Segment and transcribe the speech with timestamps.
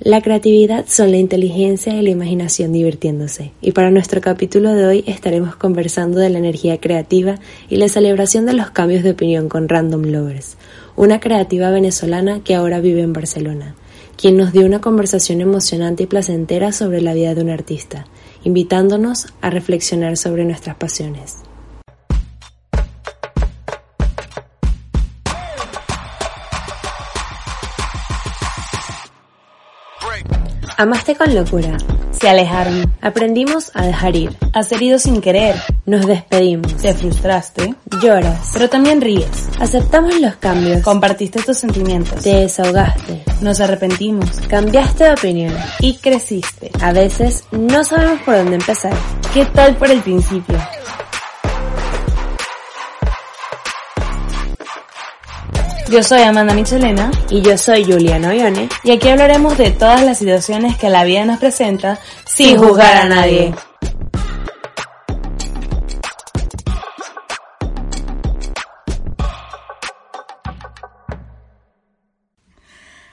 [0.00, 3.50] La creatividad son la inteligencia y la imaginación divirtiéndose.
[3.60, 8.46] Y para nuestro capítulo de hoy estaremos conversando de la energía creativa y la celebración
[8.46, 10.56] de los cambios de opinión con Random Lovers,
[10.94, 13.74] una creativa venezolana que ahora vive en Barcelona,
[14.16, 18.06] quien nos dio una conversación emocionante y placentera sobre la vida de un artista,
[18.44, 21.38] invitándonos a reflexionar sobre nuestras pasiones.
[30.80, 31.76] Amaste con locura.
[32.12, 32.94] Se alejaron.
[33.00, 34.36] Aprendimos a dejar ir.
[34.52, 35.56] Has herido sin querer.
[35.86, 36.72] Nos despedimos.
[36.76, 37.74] Te frustraste.
[38.00, 38.50] Lloras.
[38.52, 39.48] Pero también ríes.
[39.58, 40.80] Aceptamos los cambios.
[40.82, 42.22] Compartiste tus sentimientos.
[42.22, 43.24] Te desahogaste.
[43.40, 44.30] Nos arrepentimos.
[44.48, 45.54] Cambiaste de opinión.
[45.80, 46.70] Y creciste.
[46.80, 48.94] A veces no sabemos por dónde empezar.
[49.34, 50.56] ¿Qué tal por el principio?
[55.90, 60.18] Yo soy Amanda Michelena y yo soy Juliana Oione y aquí hablaremos de todas las
[60.18, 63.54] situaciones que la vida nos presenta sin juzgar a nadie.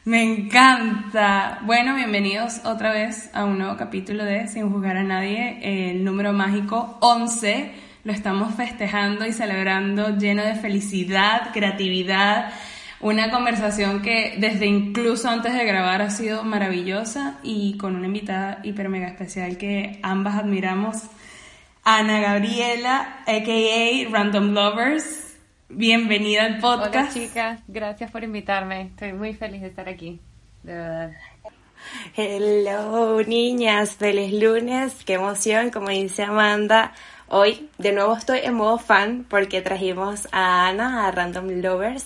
[0.04, 1.60] Me encanta.
[1.64, 6.34] Bueno, bienvenidos otra vez a un nuevo capítulo de Sin juzgar a nadie, el número
[6.34, 12.54] mágico 11 lo estamos festejando y celebrando lleno de felicidad, creatividad,
[13.02, 18.60] una conversación que desde incluso antes de grabar ha sido maravillosa y con una invitada
[18.62, 20.98] hiper mega especial que ambas admiramos,
[21.84, 25.38] Ana Gabriela, aka Random Lovers.
[25.70, 27.16] Bienvenida al podcast.
[27.16, 28.82] Hola chicas, gracias por invitarme.
[28.82, 30.20] Estoy muy feliz de estar aquí,
[30.62, 31.12] de verdad.
[32.16, 36.94] Hello niñas, feliz lunes, qué emoción, como dice Amanda.
[37.28, 42.06] Hoy de nuevo estoy en modo fan porque trajimos a Ana, a Random Lovers.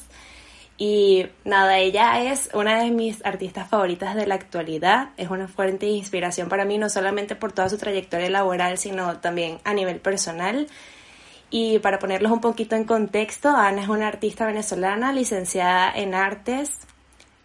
[0.77, 5.09] Y nada, ella es una de mis artistas favoritas de la actualidad.
[5.17, 9.17] Es una fuente de inspiración para mí, no solamente por toda su trayectoria laboral, sino
[9.17, 10.67] también a nivel personal.
[11.49, 16.79] Y para ponerlos un poquito en contexto, Ana es una artista venezolana licenciada en artes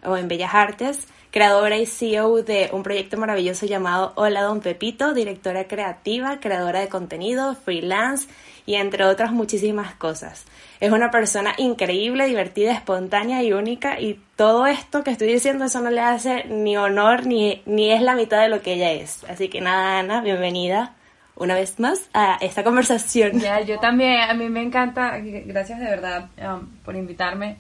[0.05, 5.15] o en bellas artes creadora y CEO de un proyecto maravilloso llamado Hola Don Pepito,
[5.15, 8.29] directora creativa, creadora de contenido, freelance
[8.67, 10.45] y entre otras muchísimas cosas.
[10.79, 15.81] Es una persona increíble, divertida, espontánea y única y todo esto que estoy diciendo eso
[15.81, 19.25] no le hace ni honor ni, ni es la mitad de lo que ella es.
[19.25, 20.95] Así que nada, Ana, bienvenida
[21.35, 23.41] una vez más a esta conversación.
[23.41, 27.57] Ya, yo también, a mí me encanta, gracias de verdad um, por invitarme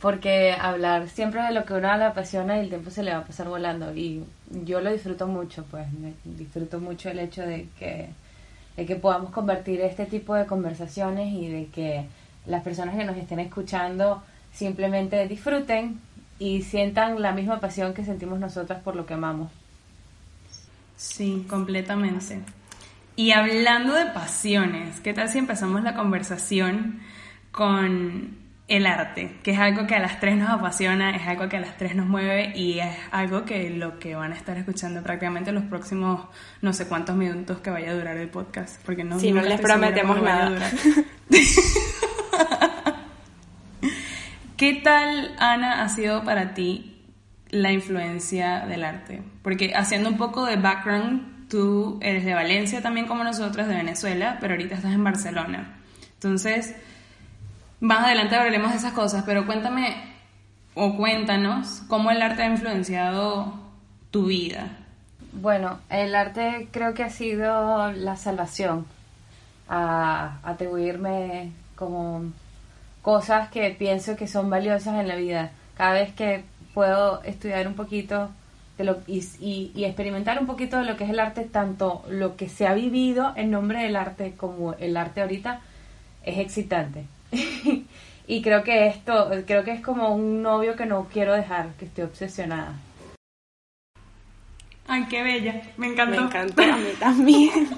[0.00, 3.18] porque hablar siempre de lo que uno le apasiona y el tiempo se le va
[3.18, 4.22] a pasar volando y
[4.64, 5.86] yo lo disfruto mucho, pues
[6.24, 8.08] disfruto mucho el hecho de que,
[8.76, 12.06] de que podamos convertir este tipo de conversaciones y de que
[12.46, 14.22] las personas que nos estén escuchando
[14.52, 16.00] simplemente disfruten
[16.38, 19.50] y sientan la misma pasión que sentimos nosotras por lo que amamos.
[20.96, 22.40] Sí, completamente.
[23.16, 27.00] Y hablando de pasiones, ¿qué tal si empezamos la conversación
[27.50, 28.37] con
[28.68, 31.60] el arte, que es algo que a las tres nos apasiona, es algo que a
[31.60, 35.52] las tres nos mueve y es algo que lo que van a estar escuchando prácticamente
[35.52, 36.28] los próximos
[36.60, 39.58] no sé cuántos minutos que vaya a durar el podcast, porque no, si no les
[39.58, 40.70] prometemos nada.
[44.58, 47.00] ¿Qué tal, Ana, ha sido para ti
[47.48, 49.22] la influencia del arte?
[49.42, 54.36] Porque haciendo un poco de background, tú eres de Valencia también como nosotros, de Venezuela,
[54.40, 55.78] pero ahorita estás en Barcelona.
[56.14, 56.74] Entonces,
[57.80, 59.96] más adelante hablaremos de esas cosas, pero cuéntame
[60.74, 63.52] o cuéntanos cómo el arte ha influenciado
[64.10, 64.78] tu vida.
[65.32, 68.86] Bueno, el arte creo que ha sido la salvación
[69.68, 72.32] a atribuirme como
[73.02, 75.50] cosas que pienso que son valiosas en la vida.
[75.76, 76.44] Cada vez que
[76.74, 78.30] puedo estudiar un poquito
[79.06, 79.24] y,
[79.74, 82.74] y, experimentar un poquito de lo que es el arte, tanto lo que se ha
[82.74, 85.60] vivido en nombre del arte como el arte ahorita,
[86.22, 87.04] es excitante.
[88.26, 91.86] y creo que esto, creo que es como un novio que no quiero dejar, que
[91.86, 92.74] estoy obsesionada.
[94.86, 96.20] Ay, qué bella, me encantó.
[96.20, 97.68] Me encantó, a mí también.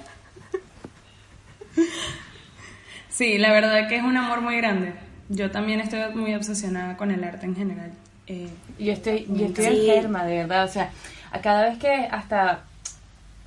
[3.08, 4.94] sí, la verdad que es un amor muy grande.
[5.28, 7.92] Yo también estoy muy obsesionada con el arte en general.
[8.26, 8.48] Eh,
[8.78, 10.64] yo estoy, yo estoy enferma, de verdad.
[10.64, 10.90] O sea,
[11.32, 12.64] a cada vez que hasta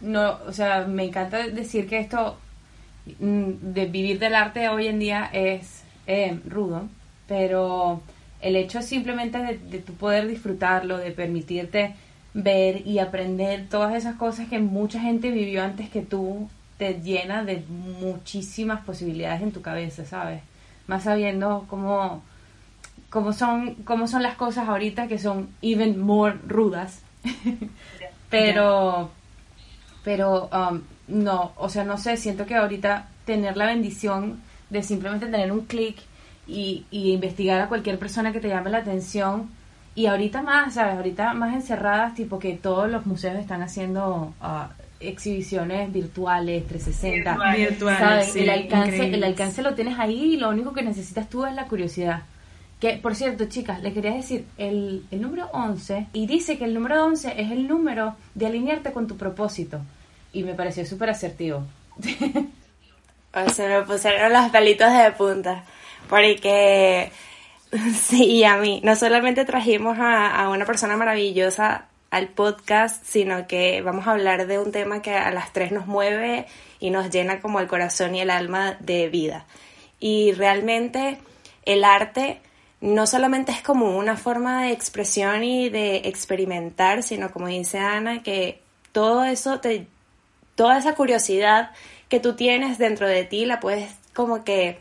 [0.03, 2.37] no, o sea, me encanta decir que esto
[3.19, 6.87] mm, de vivir del arte hoy en día es eh, rudo,
[7.27, 8.01] pero
[8.41, 11.95] el hecho simplemente de, de tu poder disfrutarlo, de permitirte
[12.33, 17.43] ver y aprender todas esas cosas que mucha gente vivió antes que tú, te llena
[17.43, 17.63] de
[18.01, 20.41] muchísimas posibilidades en tu cabeza, ¿sabes?
[20.87, 22.23] Más sabiendo cómo,
[23.09, 27.03] cómo, son, cómo son las cosas ahorita que son even more rudas
[28.29, 29.11] pero,
[30.03, 34.41] pero, um, no, o sea, no sé, siento que ahorita tener la bendición
[34.73, 35.95] de simplemente tener un clic
[36.45, 39.49] y, y investigar a cualquier persona que te llame la atención,
[39.95, 40.95] y ahorita más, ¿sabes?
[40.95, 47.55] Ahorita más encerradas, tipo que todos los museos están haciendo ah, exhibiciones virtuales, 360.
[47.55, 48.31] Virtuales, ¿sabes?
[48.31, 51.53] sí, el, alcance, el alcance lo tienes ahí y lo único que necesitas tú es
[51.53, 52.23] la curiosidad.
[52.79, 56.73] Que, por cierto, chicas, les quería decir, el, el número 11, y dice que el
[56.73, 59.79] número 11 es el número de alinearte con tu propósito.
[60.33, 61.63] Y me pareció súper asertivo.
[63.53, 65.63] Se me pusieron los pelitos de punta.
[66.09, 67.11] Porque
[67.99, 68.81] sí, a mí.
[68.83, 74.45] No solamente trajimos a, a una persona maravillosa al podcast, sino que vamos a hablar
[74.45, 76.45] de un tema que a las tres nos mueve
[76.79, 79.45] y nos llena como el corazón y el alma de vida.
[79.99, 81.17] Y realmente
[81.65, 82.39] el arte
[82.81, 88.21] no solamente es como una forma de expresión y de experimentar, sino como dice Ana,
[88.21, 89.87] que todo eso te
[90.55, 91.71] toda esa curiosidad
[92.13, 94.77] que tú tienes dentro de ti la puedes como que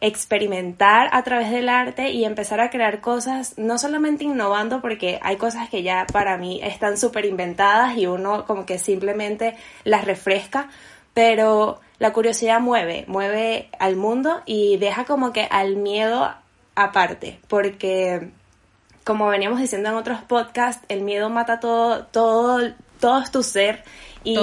[0.00, 5.36] experimentar a través del arte y empezar a crear cosas, no solamente innovando, porque hay
[5.36, 10.68] cosas que ya para mí están súper inventadas y uno como que simplemente las refresca,
[11.14, 16.34] pero la curiosidad mueve, mueve al mundo y deja como que al miedo
[16.74, 18.30] aparte, porque
[19.04, 23.84] como veníamos diciendo en otros podcasts, el miedo mata todo, todo, todo tu ser
[24.24, 24.36] y.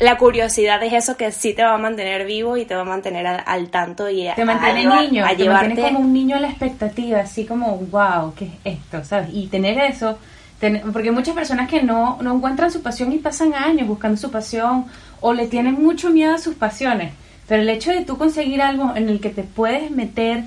[0.00, 2.84] la curiosidad es eso que sí te va a mantener vivo y te va a
[2.84, 6.00] mantener al, al tanto y a, Te mantiene a- niño, a te llevarte mantiene como
[6.04, 9.04] un niño a la expectativa, así como, wow, ¿qué es esto?
[9.04, 9.28] ¿Sabes?
[9.32, 10.18] Y tener eso,
[10.58, 14.30] ten- porque muchas personas que no, no encuentran su pasión y pasan años buscando su
[14.30, 14.86] pasión
[15.20, 17.12] o le tienen mucho miedo a sus pasiones,
[17.46, 20.44] pero el hecho de tú conseguir algo en el que te puedes meter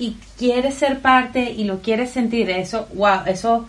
[0.00, 3.66] y quieres ser parte y lo quieres sentir, eso, wow, eso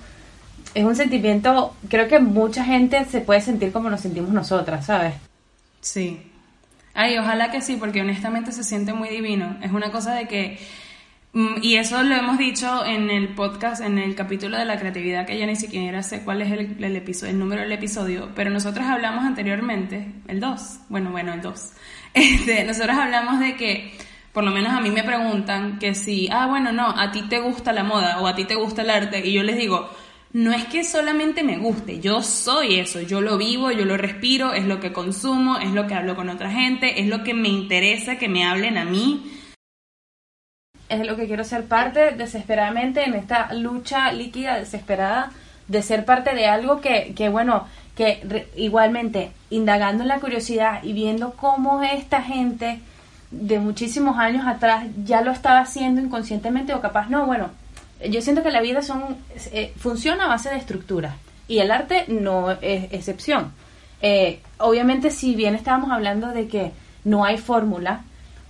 [0.73, 5.13] es un sentimiento, creo que mucha gente se puede sentir como nos sentimos nosotras, ¿sabes?
[5.81, 6.31] Sí.
[6.93, 9.57] Ay, ojalá que sí, porque honestamente se siente muy divino.
[9.61, 10.57] Es una cosa de que,
[11.33, 15.27] mm, y eso lo hemos dicho en el podcast, en el capítulo de la creatividad,
[15.27, 18.49] que ya ni siquiera sé cuál es el, el episodio, el número del episodio, pero
[18.49, 21.73] nosotros hablamos anteriormente, el 2, bueno, bueno, el 2.
[22.13, 23.93] Este, nosotros hablamos de que,
[24.33, 27.39] por lo menos a mí me preguntan que si, ah, bueno, no, a ti te
[27.39, 29.87] gusta la moda o a ti te gusta el arte, y yo les digo,
[30.37, 34.53] no es que solamente me guste, yo soy eso, yo lo vivo, yo lo respiro,
[34.53, 37.47] es lo que consumo, es lo que hablo con otra gente, es lo que me
[37.49, 39.31] interesa que me hablen a mí.
[40.89, 45.31] es lo que quiero ser parte desesperadamente en esta lucha líquida desesperada
[45.67, 50.83] de ser parte de algo que, que bueno, que re- igualmente indagando en la curiosidad
[50.83, 52.79] y viendo cómo esta gente
[53.31, 57.49] de muchísimos años atrás ya lo estaba haciendo inconscientemente o capaz no, bueno,
[58.09, 59.17] yo siento que la vida son
[59.51, 61.15] eh, funciona a base de estructuras
[61.47, 63.53] y el arte no es excepción.
[64.01, 66.71] Eh, obviamente si bien estábamos hablando de que
[67.03, 68.01] no hay fórmula,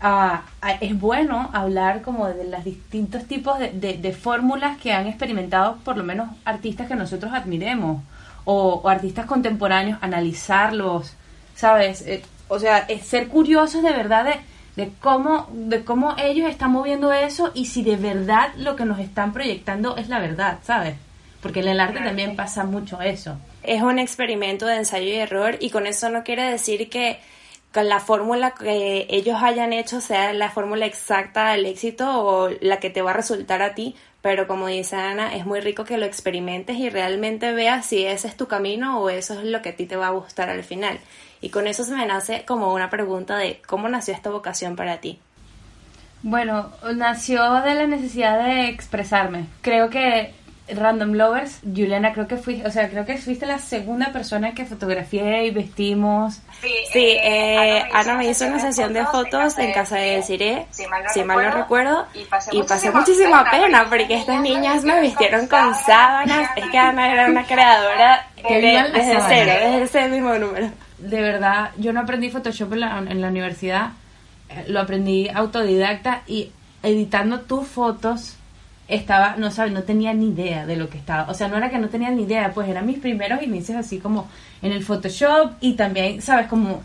[0.01, 4.91] ah, ah, es bueno hablar como de los distintos tipos de, de- de fórmulas que
[4.91, 8.01] han experimentado por lo menos artistas que nosotros admiremos
[8.45, 11.13] o, o artistas contemporáneos, analizarlos,
[11.55, 12.01] ¿sabes?
[12.05, 14.35] Eh, o sea, es ser curiosos de verdad de,
[14.77, 19.00] de cómo de cómo ellos están moviendo eso y si de verdad lo que nos
[19.00, 20.95] están proyectando es la verdad, ¿sabes?
[21.41, 23.38] Porque en el arte también pasa mucho eso.
[23.63, 27.19] es un experimento de ensayo y error y con eso no quiere decir que
[27.73, 32.80] con la fórmula que ellos hayan hecho sea la fórmula exacta del éxito o la
[32.80, 35.97] que te va a resultar a ti, pero como dice Ana, es muy rico que
[35.97, 39.69] lo experimentes y realmente veas si ese es tu camino o eso es lo que
[39.69, 40.99] a ti te va a gustar al final.
[41.41, 44.97] Y con eso se me nace como una pregunta de cómo nació esta vocación para
[44.97, 45.19] ti.
[46.23, 49.45] Bueno, nació de la necesidad de expresarme.
[49.61, 50.33] Creo que
[50.69, 54.65] Random Lovers, Juliana, creo que fui, o sea, creo que fuiste la segunda persona que
[54.65, 56.41] fotografié y vestimos.
[56.91, 60.65] Sí, eh, Ana me hizo una sesión de fotos en casa de Desiree,
[61.13, 62.06] si mal no recuerdo,
[62.51, 66.49] y pasé muchísima pena porque estas niñas me vistieron con sábanas.
[66.57, 68.59] Es que Ana era una creadora de-
[68.91, 70.69] desde cero, desde ese mismo número.
[70.99, 72.80] De verdad, yo no aprendí Photoshop en
[73.21, 73.92] la, universidad,
[74.49, 76.51] eh, lo aprendí autodidacta y
[76.83, 78.35] editando tus fotos
[78.87, 81.30] estaba, no sabes, no tenía ni idea de lo que estaba.
[81.30, 83.99] O sea, no era que no tenía ni idea, pues eran mis primeros inicios así
[83.99, 84.27] como
[84.61, 86.81] en el Photoshop y también, sabes, como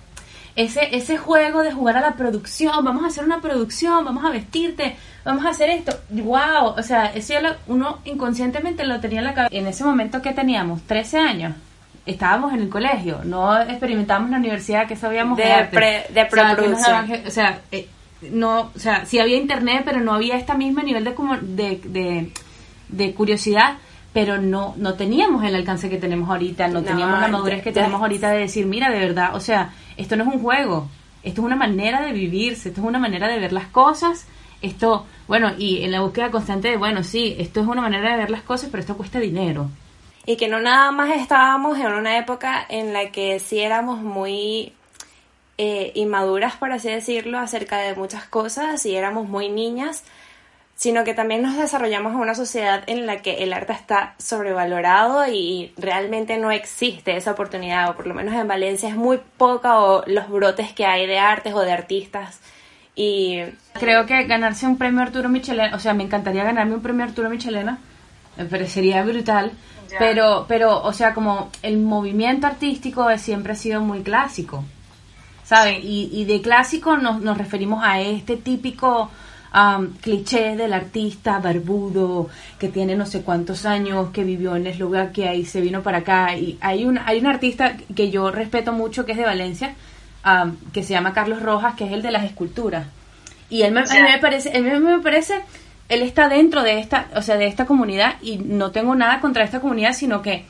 [0.57, 4.31] ese, ese juego de jugar a la producción, vamos a hacer una producción, vamos a
[4.31, 5.97] vestirte, vamos a hacer esto.
[6.11, 6.75] ¡Wow!
[6.76, 9.54] O sea, eso lo- uno inconscientemente lo tenía en la cabeza.
[9.57, 11.54] En ese momento que teníamos, 13 años,
[12.06, 15.76] estábamos en el colegio, no experimentábamos en la universidad que sabíamos De arte.
[15.76, 17.26] pre- de O sea, preproducción.
[17.26, 17.88] O sea, eh,
[18.30, 21.80] no, o sea, sí había internet, pero no había este mismo nivel de, como, de,
[21.85, 22.30] de,
[22.88, 23.75] de curiosidad.
[24.12, 27.73] pero no, no teníamos el alcance que tenemos ahorita, no, No, teníamos la madurez que
[27.73, 30.88] tenemos ahorita de decir, mira, de verdad, o sea, esto no es un juego,
[31.23, 34.26] esto es una manera de vivirse, esto es una manera de ver las cosas,
[34.61, 38.16] esto, bueno, y en la búsqueda constante de, bueno, sí, esto es una manera de
[38.18, 39.71] ver las cosas, pero esto cuesta dinero.
[40.25, 44.73] Y que no nada más estábamos en una época en la que sí éramos muy
[45.59, 50.05] eh, inmaduras, por así decirlo, acerca de muchas cosas y éramos muy niñas,
[50.75, 55.26] sino que también nos desarrollamos en una sociedad en la que el arte está sobrevalorado
[55.29, 59.79] y realmente no existe esa oportunidad, o por lo menos en Valencia es muy poca
[59.81, 62.41] o los brotes que hay de artes o de artistas.
[62.95, 63.43] Y
[63.75, 67.31] Creo que ganarse un premio Arturo Michelena, o sea, me encantaría ganarme un premio Arturo
[67.31, 67.79] Michelena,
[68.37, 69.52] me parecería brutal,
[69.99, 74.64] pero, pero, o sea, como el movimiento artístico siempre ha sido muy clásico,
[75.44, 75.78] ¿sabes?
[75.82, 79.11] Y, y de clásico nos, nos referimos a este típico
[79.52, 85.34] am, cliché del artista barbudo que tiene no sé cuántos años, que vivió en Eslovaquia
[85.34, 86.37] y se vino para acá.
[86.37, 89.75] Y hay un, hay un artista que yo respeto mucho que es de Valencia,
[90.22, 92.87] am, que se llama Carlos Rojas, que es el de las esculturas.
[93.50, 95.42] Y él me, a mí me parece, a mí me parece,
[95.89, 99.45] él está dentro de esta, o sea, de esta comunidad y no tengo nada contra
[99.45, 100.45] esta comunidad, sino que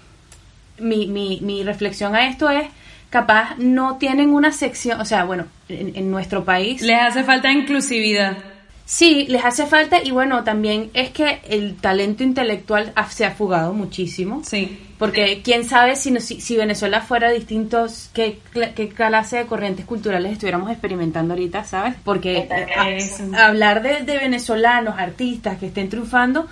[0.79, 2.67] mi, mi, mi reflexión a esto es,
[3.11, 7.51] capaz no tienen una sección, o sea, bueno, en, en nuestro país Les hace falta
[7.51, 8.37] inclusividad.
[8.95, 13.31] Sí les hace falta y bueno, también es que el talento intelectual ha- se ha
[13.31, 14.43] fugado muchísimo.
[14.45, 14.79] Sí.
[14.99, 18.39] Porque quién sabe si, no- si, si Venezuela fuera distintos, qué,
[18.77, 21.95] qué clase de corrientes culturales estuviéramos experimentando ahorita, ¿sabes?
[22.05, 22.47] Porque
[23.37, 26.47] hablar de, de venezolanos, artistas que estén triunfando,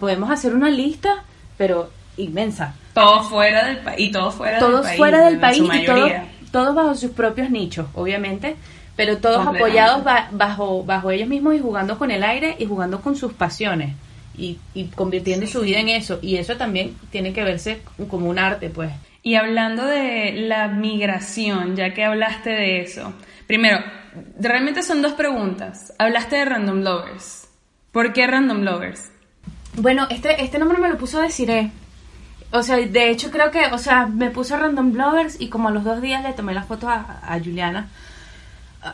[0.00, 1.22] podemos hacer una lista,
[1.56, 2.74] pero inmensa.
[2.92, 4.00] Todos fuera del país.
[4.08, 4.98] Y todos fuera Todos del país.
[4.98, 6.10] fuera del país y todos,
[6.50, 8.56] todos bajo sus propios nichos, obviamente,
[8.96, 13.00] pero todos apoyados ba- bajo, bajo ellos mismos y jugando con el aire y jugando
[13.00, 13.94] con sus pasiones
[14.36, 16.18] y, y convirtiendo su vida en eso.
[16.22, 18.90] Y eso también tiene que verse como un arte, pues.
[19.22, 23.12] Y hablando de la migración, ya que hablaste de eso,
[23.46, 23.78] primero,
[24.38, 25.92] realmente son dos preguntas.
[25.98, 27.48] Hablaste de Random Lovers.
[27.90, 29.10] ¿Por qué Random Lovers?
[29.76, 31.70] Bueno, este, este nombre me lo puso Desiree.
[32.52, 35.72] O sea, de hecho creo que, o sea, me puso Random Blowers y como a
[35.72, 37.88] los dos días le tomé la foto a, a Juliana.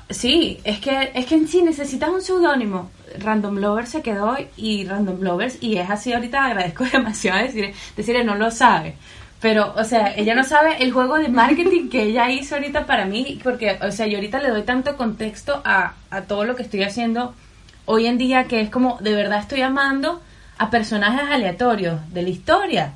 [0.08, 2.90] Sí, es que, es que en sí necesitas un seudónimo.
[3.18, 7.74] Random Lovers se quedó y Random Lovers y es así ahorita agradezco demasiado a Desiree.
[7.96, 8.94] Desiree no lo sabe.
[9.40, 13.06] Pero, o sea, ella no sabe el juego de marketing que ella hizo ahorita para
[13.06, 16.62] mí, porque, o sea, yo ahorita le doy tanto contexto a, a todo lo que
[16.62, 17.34] estoy haciendo
[17.86, 20.20] hoy en día que es como, de verdad estoy amando
[20.58, 22.92] a personajes aleatorios de la historia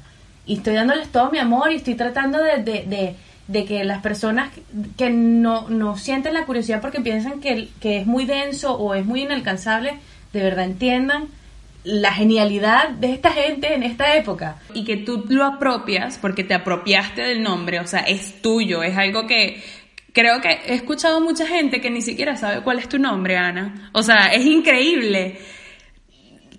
[0.46, 4.50] y estoy dándoles todo mi amor y estoy tratando de, de que las personas
[4.96, 9.04] que no, no sienten la curiosidad porque piensan que, que es muy denso o es
[9.04, 9.98] muy inalcanzable,
[10.32, 11.28] de verdad entiendan
[11.84, 14.56] la genialidad de esta gente en esta época.
[14.72, 18.96] Y que tú lo apropias porque te apropiaste del nombre, o sea, es tuyo, es
[18.96, 19.62] algo que
[20.14, 23.90] creo que he escuchado mucha gente que ni siquiera sabe cuál es tu nombre, Ana.
[23.92, 25.38] O sea, es increíble.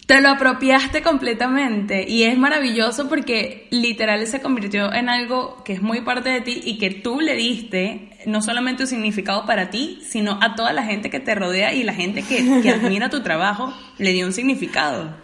[0.05, 5.81] Te lo apropiaste completamente y es maravilloso porque literal se convirtió en algo que es
[5.81, 10.00] muy parte de ti y que tú le diste no solamente un significado para ti,
[10.07, 13.24] sino a toda la gente que te rodea y la gente que, que admira tu
[13.24, 15.15] trabajo le dio un significado.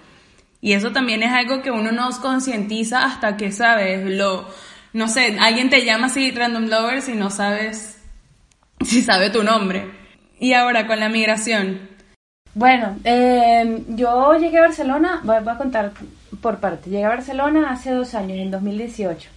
[0.61, 4.47] Y eso también es algo que uno no concientiza hasta que sabes, lo,
[4.93, 7.99] no sé, alguien te llama así random lovers y no sabes
[8.83, 9.85] si sabe tu nombre.
[10.39, 11.90] Y ahora con la migración,
[12.53, 15.91] Bueno, eh, yo llegué a Barcelona, voy, a contar
[16.41, 16.89] por parte.
[16.89, 19.29] Llegué a Barcelona hace dos años, en 2018.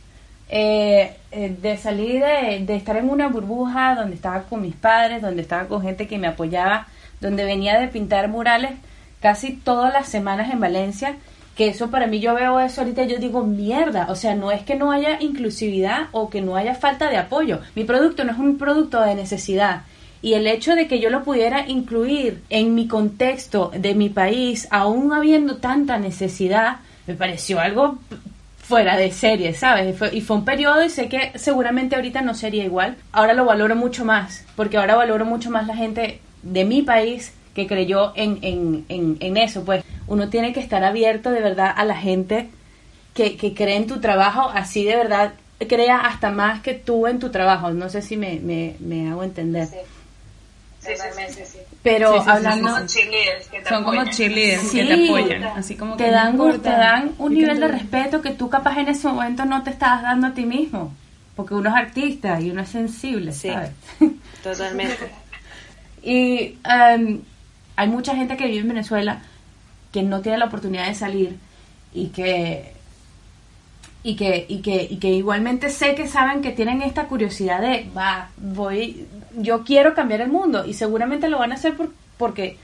[0.48, 5.22] Eh, eh, de salir de, de estar en una burbuja donde estaba con mis padres,
[5.22, 6.86] donde estaba con gente que me apoyaba,
[7.20, 8.72] donde venía de pintar murales
[9.20, 11.16] casi todas las semanas en Valencia,
[11.56, 14.62] que eso para mí yo veo eso ahorita yo digo mierda, o sea, no es
[14.64, 17.60] que no haya inclusividad o que no haya falta de apoyo.
[17.74, 19.82] Mi producto no es un producto de necesidad.
[20.24, 24.66] Y el hecho de que yo lo pudiera incluir en mi contexto de mi país,
[24.70, 27.98] aún habiendo tanta necesidad, me pareció algo
[28.56, 29.94] fuera de serie, ¿sabes?
[30.14, 32.96] Y fue, un periodo y sé que seguramente ahorita no sería igual.
[33.12, 37.34] Ahora lo valoro mucho más, porque ahora valoro mucho más la gente de mi país
[37.54, 39.62] que creyó en, en, en, en eso.
[39.62, 42.48] Pues uno tiene que estar abierto de verdad a la gente
[43.12, 45.34] que, que cree en tu trabajo, así de verdad
[45.68, 47.72] crea hasta más que tú en tu trabajo.
[47.72, 49.66] No sé si me, me, me hago entender.
[49.66, 49.76] Sí,
[50.84, 51.58] sí, sí, sí, sí.
[51.82, 52.68] Pero Sí, sí, sí, hablando...
[52.74, 54.14] Como cheerleaders que te son como apoyan.
[54.14, 57.68] cheerleaders Sí, que te apoyan, así como que te dan, te dan un nivel de
[57.68, 60.92] respeto que tú capaz en ese momento no te estabas dando a ti mismo.
[61.36, 63.48] Porque uno es artista y uno es sensible, Sí.
[63.50, 63.70] ¿sabes?
[64.42, 64.98] Totalmente.
[66.06, 67.22] Y em,
[67.76, 69.22] hay mucha gente que vive en Venezuela
[69.90, 71.36] que no tiene la oportunidad de salir
[71.94, 72.73] y que
[74.04, 77.88] y que, y que, y que igualmente sé que saben que tienen esta curiosidad de,
[77.96, 79.06] va, voy,
[79.38, 82.56] yo quiero cambiar el mundo y seguramente lo van a hacer por, porque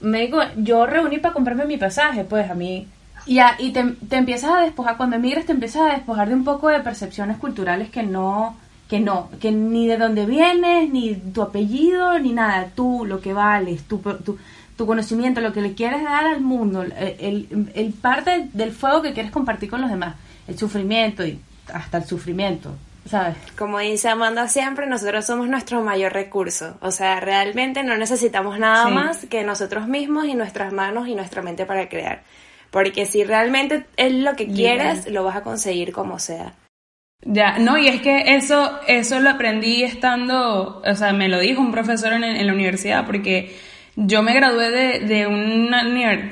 [0.00, 2.86] me digo, yo reuní para comprarme mi pasaje, pues a mí,
[3.26, 6.34] y, a- y te, te empiezas a despojar, cuando emigras te empiezas a despojar de
[6.34, 8.56] un poco de percepciones culturales que no,
[8.88, 13.32] que no, que ni de dónde vienes, ni tu apellido, ni nada, tú, lo que
[13.32, 14.38] vales, tu, tu,
[14.76, 19.12] tu conocimiento, lo que le quieres dar al mundo, el, el parte del fuego que
[19.14, 20.14] quieres compartir con los demás,
[20.48, 21.40] el sufrimiento y
[21.72, 22.74] hasta el sufrimiento,
[23.08, 23.36] ¿sabes?
[23.58, 26.76] Como dice Amanda siempre, nosotros somos nuestro mayor recurso.
[26.80, 28.92] O sea, realmente no necesitamos nada Sí.
[28.92, 32.22] más que nosotros mismos y nuestras manos y nuestra mente para crear.
[32.70, 36.52] Porque si realmente es lo que quieres, lo vas a conseguir como sea.
[37.24, 41.60] Ya, no, y es que eso, eso lo aprendí estando, o sea, me lo dijo
[41.60, 43.56] un profesor en, en la universidad, porque
[43.96, 45.82] yo me gradué de, de una,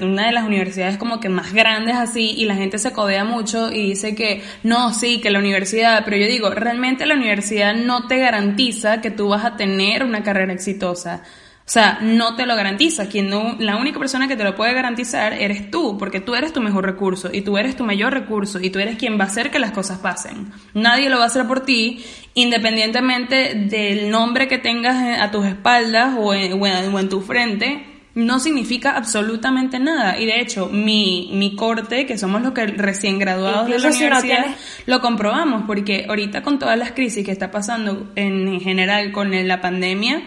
[0.03, 3.73] una de las universidades como que más grandes así, y la gente se codea mucho
[3.73, 8.07] y dice que no, sí, que la universidad, pero yo digo, realmente la universidad no
[8.07, 11.23] te garantiza que tú vas a tener una carrera exitosa.
[11.67, 13.09] O sea, no te lo garantiza.
[13.09, 16.53] Quien no, la única persona que te lo puede garantizar eres tú, porque tú eres
[16.53, 19.29] tu mejor recurso y tú eres tu mayor recurso y tú eres quien va a
[19.29, 20.53] hacer que las cosas pasen.
[20.75, 22.05] Nadie lo va a hacer por ti,
[22.35, 27.21] independientemente del nombre que tengas a tus espaldas o en, o en- o en tu
[27.21, 27.87] frente.
[28.15, 30.19] No significa absolutamente nada.
[30.21, 34.03] Y de hecho, mi, mi corte, que somos los que recién graduados de la si
[34.05, 38.61] no universidad, tienes- lo comprobamos, porque ahorita con todas las crisis que está pasando en
[38.61, 40.23] general con la pandemia,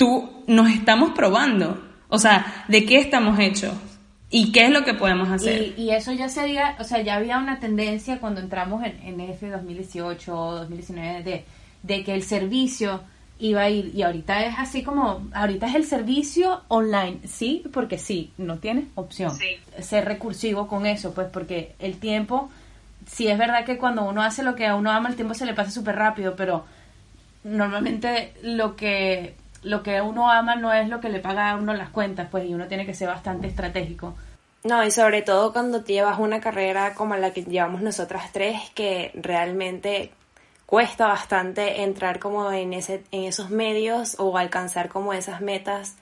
[0.00, 1.78] tú nos estamos probando.
[2.08, 3.74] O sea, ¿de qué estamos hechos?
[4.30, 5.74] ¿Y qué es lo que podemos hacer?
[5.76, 8.98] Y, y eso ya se diga, o sea, ya había una tendencia cuando entramos en,
[9.02, 11.44] en ese 2018 o 2019 de,
[11.82, 13.02] de que el servicio
[13.38, 17.98] iba a ir, y ahorita es así como, ahorita es el servicio online, sí, porque
[17.98, 19.34] sí, no tienes opción.
[19.34, 19.58] Sí.
[19.82, 22.50] Ser recursivo con eso, pues porque el tiempo,
[23.06, 25.44] sí es verdad que cuando uno hace lo que a uno ama, el tiempo se
[25.44, 26.64] le pasa súper rápido, pero
[27.44, 31.74] normalmente lo que lo que uno ama no es lo que le paga a uno
[31.74, 34.14] las cuentas, pues, y uno tiene que ser bastante estratégico.
[34.62, 39.10] No, y sobre todo cuando llevas una carrera como la que llevamos nosotras tres, que
[39.14, 40.12] realmente
[40.66, 45.96] cuesta bastante entrar como en, ese, en esos medios o alcanzar como esas metas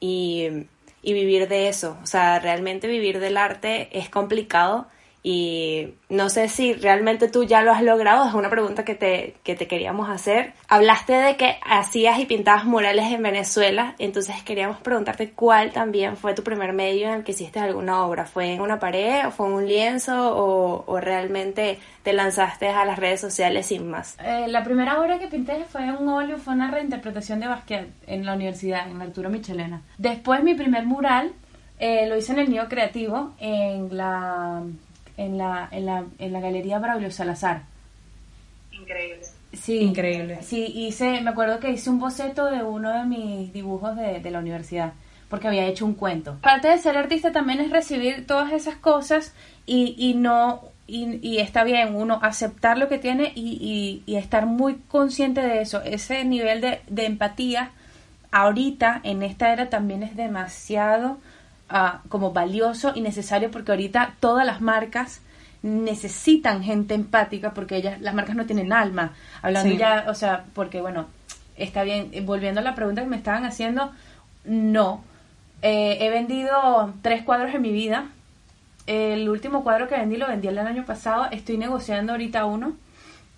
[0.00, 0.66] y,
[1.02, 1.98] y vivir de eso.
[2.02, 4.86] O sea, realmente vivir del arte es complicado
[5.24, 9.36] y no sé si realmente tú ya lo has logrado, es una pregunta que te,
[9.44, 10.52] que te queríamos hacer.
[10.68, 16.34] Hablaste de que hacías y pintabas murales en Venezuela, entonces queríamos preguntarte cuál también fue
[16.34, 18.26] tu primer medio en el que hiciste alguna obra.
[18.26, 22.98] ¿Fue en una pared o fue en un lienzo o, realmente te lanzaste a las
[22.98, 24.16] redes sociales sin más?
[24.24, 28.26] Eh, la primera obra que pinté fue un óleo, fue una reinterpretación de Basquiat en
[28.26, 29.82] la universidad, en Arturo Michelena.
[29.98, 31.32] Después mi primer mural
[31.78, 34.62] eh, lo hice en el Nido Creativo, en la,
[35.24, 37.62] en la, en la, en la Galería Braulio Salazar.
[38.72, 39.20] Increíble.
[39.52, 40.38] Sí, Increíble.
[40.42, 44.30] Sí, hice, me acuerdo que hice un boceto de uno de mis dibujos de, de
[44.30, 44.94] la universidad,
[45.28, 46.38] porque había hecho un cuento.
[46.40, 49.34] Parte de ser artista también es recibir todas esas cosas
[49.66, 53.58] y, y no, y, y está bien uno aceptar lo que tiene y,
[54.06, 55.82] y- y estar muy consciente de eso.
[55.82, 57.70] Ese nivel de, de empatía
[58.30, 61.18] ahorita, en esta era, también es demasiado
[61.68, 65.20] ah, como valioso y necesario porque ahorita todas las marcas
[65.62, 69.12] necesitan gente empática porque ellas las marcas no tienen alma.
[69.42, 69.76] Hablando Sí.
[69.78, 71.06] ya o sea porque bueno
[71.56, 73.92] está bien eh, volviendo a la pregunta que me estaban haciendo
[74.44, 75.04] no.
[75.62, 78.06] Eh, he vendido tres cuadros en mi vida.
[78.88, 81.26] El último cuadro que vendí lo vendí el año pasado.
[81.30, 82.72] Estoy negociando ahorita uno.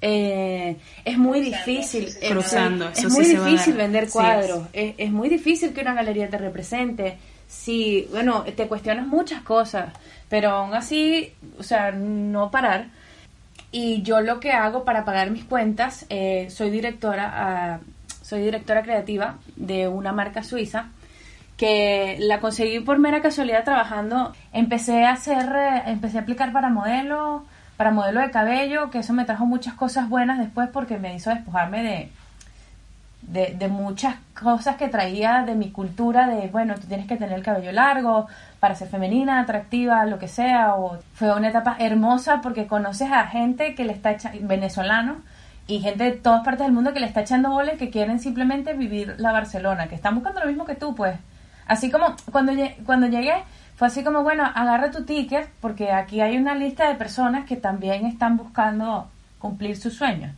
[0.00, 2.06] Eh, es muy Cruzando, difícil.
[2.06, 2.24] sí, sí, sí.
[2.26, 4.62] es- Cruzando, es muy difícil vender Sí, cuadros.
[4.72, 7.18] Es, es muy difícil que una galería te represente.
[7.48, 9.92] Sí, bueno, te cuestionas muchas cosas,
[10.28, 12.86] pero aún así, o sea, no parar.
[13.72, 17.80] Y yo lo que hago para pagar mis cuentas, eh, soy directora, ah,
[18.22, 20.88] soy directora creativa de una marca suiza
[21.56, 24.34] que la conseguí por mera casualidad trabajando.
[24.52, 27.44] Empecé a hacer, eh, empecé a aplicar para modelo,
[27.76, 31.30] para modelo de cabello, que eso me trajo muchas cosas buenas después porque me hizo
[31.30, 32.12] despojarme de,
[33.28, 37.42] de, muchas cosas que traía de mi cultura, de, bueno, tú tienes que tener el
[37.42, 38.26] cabello largo
[38.60, 40.74] para ser femenina, atractiva, lo que sea.
[40.74, 45.16] O fue una etapa hermosa porque conoces a gente que le está echando, venezolano
[45.66, 48.74] y gente de todas partes del mundo que le está echando boles que quieren simplemente
[48.74, 51.18] vivir la Barcelona, que están buscando lo mismo que tú, pues.
[51.66, 52.52] Así como cuando,
[52.84, 53.34] cuando llegué,
[53.76, 57.56] fue así como, bueno, agarra tu ticket porque aquí hay una lista de personas que
[57.56, 59.08] también están buscando
[59.38, 60.32] cumplir sus sueños.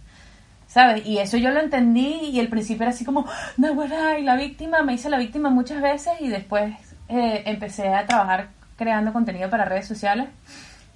[0.77, 1.07] ¿Sabes?
[1.07, 3.25] Y eso yo lo entendí y el principio era así como,
[3.57, 6.75] no, bueno, y la víctima, me hice la víctima muchas veces y después
[7.09, 10.29] eh, empecé a trabajar creando contenido para redes sociales.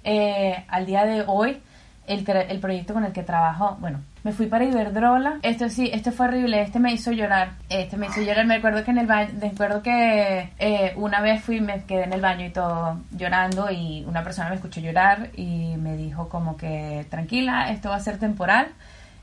[0.03, 1.57] Eh, al día de hoy
[2.05, 5.39] el, el proyecto con el que trabajo, bueno, me fui para Iberdrola.
[5.41, 6.61] Esto sí, esto fue horrible.
[6.61, 7.53] Este me hizo llorar.
[7.67, 8.45] Este me hizo llorar.
[8.45, 12.03] Me acuerdo que en el baño, me acuerdo que eh, una vez fui, me quedé
[12.03, 16.29] en el baño y todo llorando y una persona me escuchó llorar y me dijo
[16.29, 18.67] como que tranquila, esto va a ser temporal.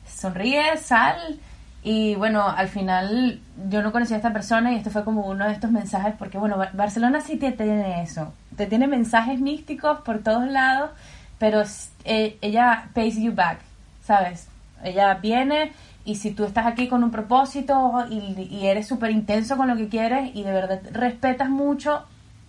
[0.08, 1.38] Sonríe, sal.
[1.82, 3.40] Y bueno, al final
[3.70, 6.36] yo no conocía a esta persona y este fue como uno de estos mensajes porque
[6.36, 8.32] bueno, Bar- Barcelona sí te tiene eso.
[8.56, 10.90] Te tiene mensajes místicos por todos lados,
[11.38, 11.62] pero
[12.04, 13.60] eh, ella pays you back,
[14.04, 14.48] ¿sabes?
[14.82, 15.72] Ella viene
[16.04, 19.76] y si tú estás aquí con un propósito y, y eres súper intenso con lo
[19.76, 22.04] que quieres y de verdad respetas mucho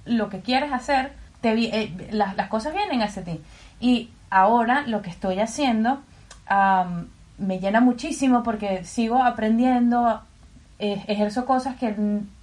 [0.06, 3.40] lo que quieres hacer, te, eh, las, las cosas vienen hacia ti.
[3.80, 6.02] Y ahora lo que estoy haciendo
[7.40, 10.22] me llena muchísimo porque sigo aprendiendo,
[10.78, 11.96] eh, ejerzo cosas que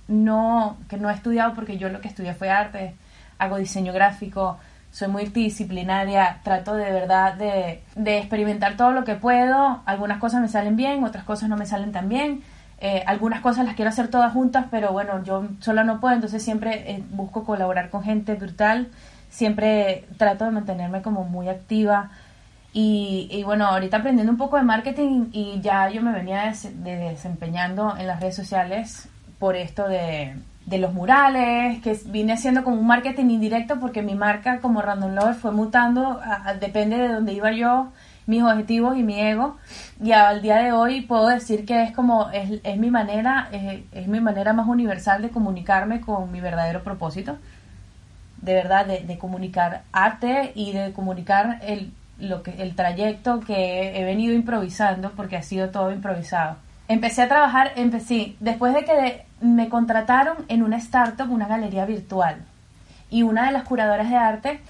[0.08, 2.94] no, que no he estudiado porque yo lo que estudié fue arte,
[3.38, 4.58] hago diseño gráfico,
[4.90, 10.48] soy multidisciplinaria, trato de verdad de, de experimentar todo lo que puedo, algunas cosas me
[10.48, 12.42] salen bien, otras cosas no me salen tan bien,
[12.78, 16.42] eh, algunas cosas las quiero hacer todas juntas, pero bueno, yo sola no puedo, entonces
[16.42, 18.88] siempre eh, busco colaborar con gente brutal,
[19.30, 22.10] siempre trato de mantenerme como muy activa.
[22.78, 26.84] Y, y bueno, ahorita aprendiendo un poco de marketing y ya yo me venía des-
[26.84, 29.08] de- desempeñando en las redes sociales
[29.38, 30.34] por esto de,
[30.66, 35.14] de los murales, que vine haciendo como un marketing indirecto porque mi marca como Random
[35.14, 36.20] Lover fue mutando,
[36.60, 37.92] depende de dónde iba yo,
[38.26, 39.56] mis objetivos y mi ego.
[40.02, 43.84] Y al día de hoy puedo decir que es como, es, es mi manera, es,
[43.92, 47.38] es mi manera más universal de comunicarme con mi verdadero propósito
[48.42, 53.98] de verdad de, de comunicar arte y de comunicar el, lo que, el trayecto que
[53.98, 56.56] he venido improvisando porque ha sido todo improvisado.
[56.88, 62.36] Empecé a trabajar, empecé, después de que me contrataron en una startup, una galería virtual.
[63.10, 64.60] Y una de las curadoras de arte,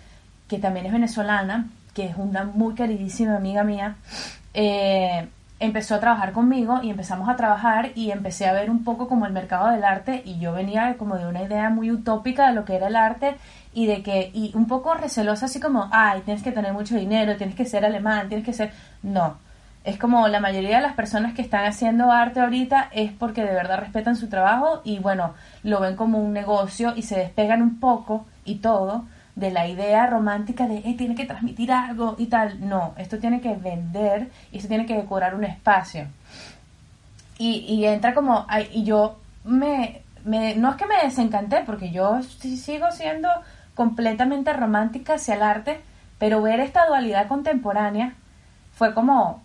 [0.49, 3.97] que también es venezolana, que es una muy queridísima amiga mía,
[4.55, 9.09] eh, empezó a trabajar conmigo y empezamos a trabajar y empecé a ver un poco
[9.09, 12.55] como el mercado del arte y yo venía como de una idea muy utópica de
[12.55, 13.37] lo que era el arte
[13.73, 17.37] y de que, y un poco recelosa así como, ay, tienes que tener mucho dinero,
[17.37, 18.73] tienes que ser alemán, tienes que ser...
[19.03, 19.39] No,
[19.85, 23.55] es como la mayoría de las personas que están haciendo arte ahorita es porque de
[23.55, 27.79] verdad respetan su trabajo y bueno, lo ven como un negocio y se despegan un
[27.81, 29.05] poco y todo
[29.37, 32.67] de la idea romántica de, eh, tiene que transmitir algo y tal.
[32.69, 36.09] No, esto tiene que vender y esto tiene que decorar un espacio.
[37.39, 42.23] Y, y entra como, y yo me, me, no es que me desencanté, porque yo
[42.23, 43.29] sigo siendo
[43.75, 45.81] completamente romántica hacia el arte,
[46.19, 48.15] pero ver esta dualidad contemporánea
[48.75, 49.43] fue como,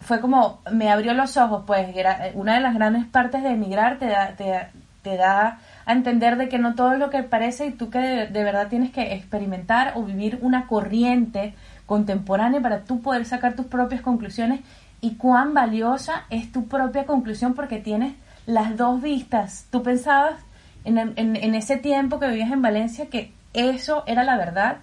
[0.00, 1.94] fue como, me abrió los ojos, pues
[2.34, 6.58] una de las grandes partes de emigrar te, da- te da a entender de que
[6.58, 10.02] no todo es lo que parece y tú que de, verdad tienes que experimentar o
[10.02, 11.54] vivir una corriente
[11.86, 14.60] contemporánea para tú poder sacar tus propias conclusiones
[15.00, 18.14] y cuán valiosa es tu propia conclusión porque tienes
[18.46, 19.66] las dos vistas.
[19.70, 20.40] Tú pensabas
[20.84, 24.78] en, en ese tiempo que vivías en Valencia que eso era la verdad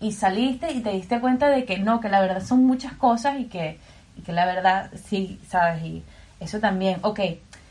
[0.00, 3.40] y saliste y te diste cuenta de que no, que la verdad son muchas cosas
[3.40, 3.78] y que,
[4.16, 6.02] y que la verdad sí, sabes, y
[6.40, 6.98] eso también.
[7.02, 7.20] Ok,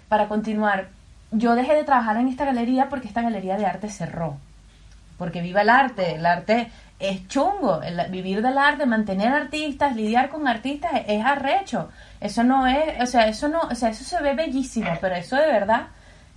[0.08, 0.90] para continuar,
[1.32, 4.38] yo dejé de trabajar en esta galería porque esta galería de arte cerró.
[5.18, 10.48] Porque viva el arte, el arte es chungo, vivir del arte, mantener artistas, lidiar con
[10.48, 11.90] artistas es arrecho.
[12.22, 15.36] Eso no es, o sea, eso no, o sea, eso se ve bellísimo, pero eso
[15.36, 15.88] de verdad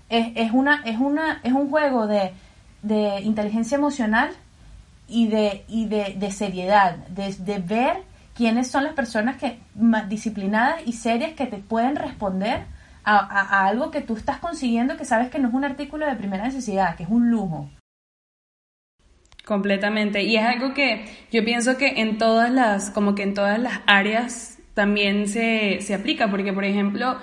[0.09, 2.33] es, es una, es una, es un juego de,
[2.83, 4.31] de inteligencia emocional
[5.07, 8.03] y de, y de, de seriedad, de, de ver
[8.35, 12.67] quiénes son las personas que más disciplinadas y serias que te pueden responder
[13.17, 16.45] a, algo que tú estás consiguiendo que sabes que no es un artículo de primera
[16.45, 17.71] necesidad, que es un lujo.
[19.45, 20.23] Completamente.
[20.23, 23.81] Y es algo que yo pienso que en todas las, como que en todas las
[23.87, 27.19] áreas también se, se aplica, porque por ejemplo,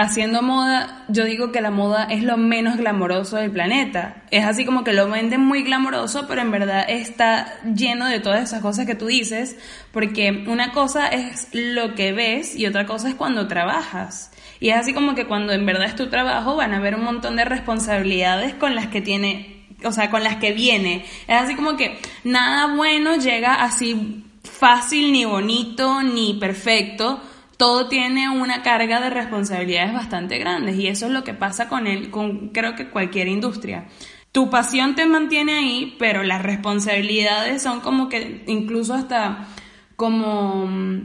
[0.00, 4.22] haciendo moda, yo digo que la moda es lo menos glamoroso del planeta.
[4.30, 8.42] Es así como que lo venden muy glamoroso, pero en verdad está lleno de todas
[8.42, 9.58] esas cosas que tú dices,
[9.92, 14.30] porque una cosa es lo que ves y otra cosa es cuando trabajas.
[14.60, 17.04] Y es así como que cuando en verdad es tu trabajo van a haber un
[17.04, 21.04] montón de responsabilidades con las que tiene o sea, con las que viene.
[21.26, 27.20] Es así como que nada bueno llega así fácil, ni bonito, ni perfecto.
[27.56, 31.86] Todo tiene una carga de responsabilidades bastante grandes y eso es lo que pasa con
[31.86, 33.86] el, con creo que cualquier industria.
[34.32, 39.48] Tu pasión te mantiene ahí, pero las responsabilidades son como que incluso hasta
[39.96, 41.00] como mm,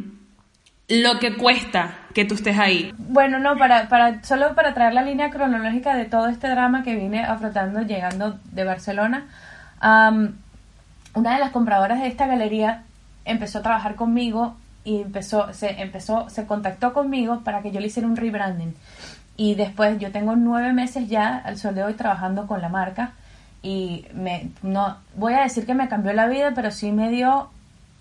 [0.89, 2.93] lo que cuesta que tú estés ahí.
[2.97, 6.95] Bueno, no, para, para, solo para traer la línea cronológica de todo este drama que
[6.95, 9.25] vine afrontando llegando de Barcelona,
[9.81, 12.83] una de las compradoras de esta galería
[13.25, 17.87] empezó a trabajar conmigo y empezó, se empezó, se contactó conmigo para que yo le
[17.87, 18.73] hiciera un rebranding.
[19.35, 23.11] Y después yo tengo nueve meses ya al sol de hoy trabajando con la marca
[23.61, 27.49] y me, no, voy a decir que me cambió la vida, pero sí me dio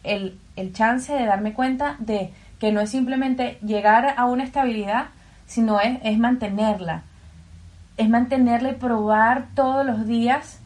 [0.05, 5.07] el, el chance de darme cuenta de que no es simplemente llegar a una estabilidad,
[5.47, 7.03] sino es, es mantenerla.
[7.97, 10.61] Es mantenerla y probar todos los días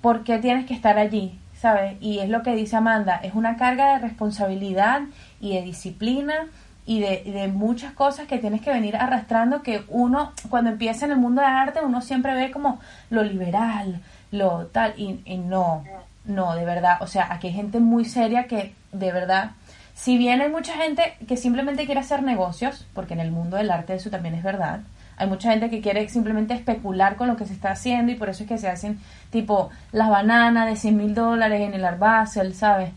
[0.00, 1.96] por qué tienes que estar allí, ¿sabes?
[2.00, 5.02] Y es lo que dice Amanda, es una carga de responsabilidad
[5.40, 6.46] y de disciplina
[6.86, 11.12] y de, de, muchas cosas que tienes que venir arrastrando que uno, cuando empieza en
[11.12, 15.84] el mundo del arte, uno siempre ve como lo liberal, lo tal, y, y no,
[16.24, 19.50] no, de verdad, o sea, aquí hay gente muy seria que de verdad,
[19.98, 23.68] si bien hay mucha gente que simplemente quiere hacer negocios, porque en el mundo del
[23.68, 24.82] arte eso también es verdad,
[25.16, 28.28] hay mucha gente que quiere simplemente especular con lo que se está haciendo y por
[28.28, 31.98] eso es que se hacen tipo las bananas de 100 mil dólares en el Art
[31.98, 32.90] Basel, ¿sabes?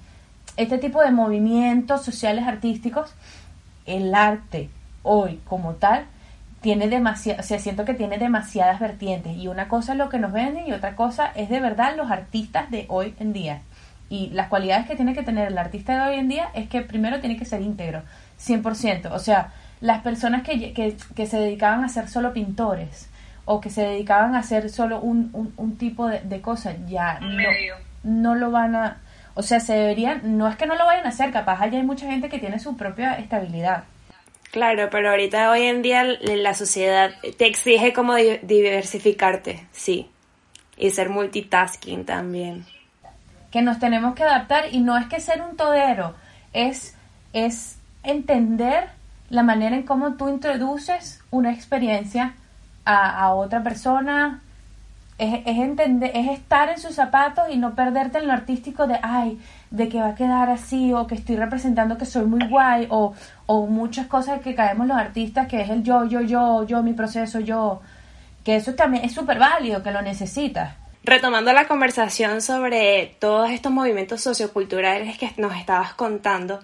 [0.58, 3.16] Este tipo de movimientos sociales artísticos
[3.88, 4.70] el arte
[5.02, 6.06] hoy como tal
[6.62, 10.32] tiene demasiado, o siento que tiene demasiadas vertientes y una cosa es lo que nos
[10.32, 13.62] venden y otra cosa es de verdad los artistas de hoy en día.
[14.12, 16.82] Y las cualidades que tiene que tener el artista de hoy en día es que
[16.82, 18.04] primero tiene que ser íntegro,
[18.46, 19.10] 100%.
[19.14, 23.10] O sea, las personas que, que, que se dedicaban a ser solo pintores
[23.46, 27.22] o que se dedicaban a hacer solo un, un, un tipo de, de cosas, ya
[27.22, 27.50] no,
[28.04, 28.98] no lo van a
[29.34, 31.86] o sea, se deberían, no es que no lo vayan a hacer, capaz allá hay
[31.86, 33.86] mucha gente que tiene su propia estabilidad.
[34.52, 40.10] Claro, pero ahorita hoy en día la sociedad te exige como diversificarte, sí,
[40.76, 42.66] y ser multitasking también.
[43.52, 46.16] Que nos tenemos que adaptar y no es que ser un todero,
[46.54, 46.96] es,
[47.34, 48.90] es entender
[49.30, 52.34] la manera en cómo tú introduces una experiencia
[52.84, 54.42] a, otra persona,
[55.18, 59.00] es, es, entender, es estar en sus zapatos y no perderte en lo artístico de,
[59.02, 62.88] ay, de que va a quedar así, o que estoy representando que soy muy guay,
[62.90, 63.14] o,
[63.46, 66.94] o muchas cosas que caemos los artistas, que es el yo, yo, yo, yo, mi
[66.94, 67.82] proceso, yo,
[68.44, 70.81] que eso también es súper válido, que lo necesitas.
[71.04, 76.60] Retomando la conversación sobre todos estos movimientos socioculturales que nos estabas contando,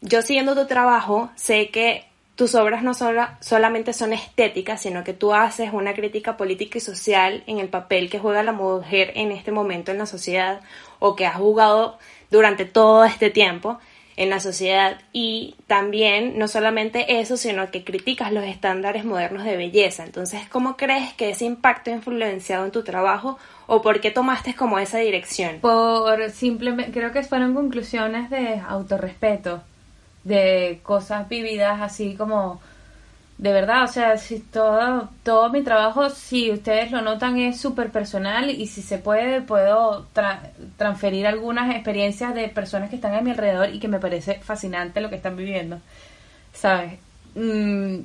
[0.00, 2.04] yo siguiendo tu trabajo sé que
[2.34, 6.80] tus obras no solo, solamente son estéticas, sino que tú haces una crítica política y
[6.80, 10.62] social en el papel que juega la mujer en este momento en la sociedad
[10.98, 11.98] o que ha jugado
[12.30, 13.78] durante todo este tiempo
[14.20, 19.56] en la sociedad y también no solamente eso, sino que criticas los estándares modernos de
[19.56, 20.04] belleza.
[20.04, 24.54] Entonces, ¿cómo crees que ese impacto ha influenciado en tu trabajo o por qué tomaste
[24.54, 25.60] como esa dirección?
[25.60, 29.62] Por simplemente, creo que fueron conclusiones de autorrespeto
[30.24, 32.60] de cosas vividas así como
[33.40, 37.90] de verdad, o sea, si todo, todo mi trabajo, si ustedes lo notan, es súper
[37.90, 40.06] personal y si se puede, puedo
[40.76, 45.00] transferir algunas experiencias de personas que están a mi alrededor y que me parece fascinante
[45.00, 45.80] lo que están viviendo,
[46.52, 46.98] ¿sabes?
[47.34, 48.00] Mm,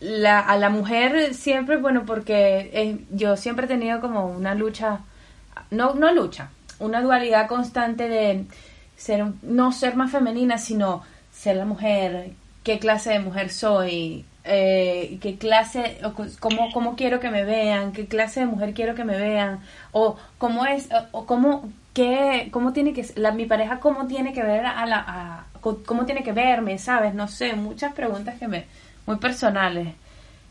[0.00, 5.02] la, a la mujer siempre, bueno, porque yo siempre he tenido como una lucha,
[5.70, 8.46] no, no lucha, una dualidad constante de
[8.96, 12.32] ser, no ser más femenina, sino ser la mujer,
[12.64, 17.92] qué clase de mujer soy, eh, qué clase, o cómo, cómo quiero que me vean,
[17.92, 19.60] qué clase de mujer quiero que me vean,
[19.92, 24.42] o cómo es, o, cómo, qué, cómo tiene que, la, mi pareja cómo tiene que
[24.42, 28.66] ver a la, cómo tiene que verme, sabes, no sé, muchas preguntas que me,
[29.06, 29.94] muy personales.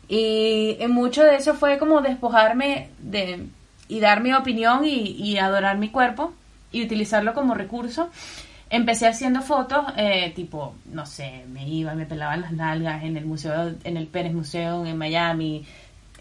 [0.08, 3.46] Y, y mucho de eso fue como despojarme de,
[3.88, 6.32] y dar mi opinión y, y adorar mi cuerpo
[6.70, 8.10] y utilizarlo como recurso
[8.72, 13.26] empecé haciendo fotos, eh, tipo, no sé, me iba, me pelaban las nalgas en el
[13.26, 15.66] museo, en el Pérez Museo en Miami,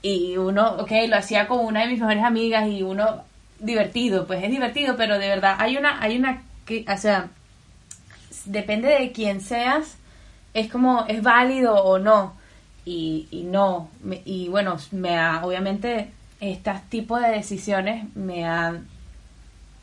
[0.02, 3.24] y uno, ok, lo hacía con una de mis mejores amigas y uno
[3.58, 7.30] divertido, pues es divertido, pero de verdad hay una, hay una, que, o sea,
[8.44, 9.98] depende de quién seas,
[10.54, 12.34] es como, es válido o no,
[12.84, 13.90] y, y no,
[14.26, 16.12] y bueno, me ha, obviamente,
[16.42, 18.91] este tipo de decisiones me han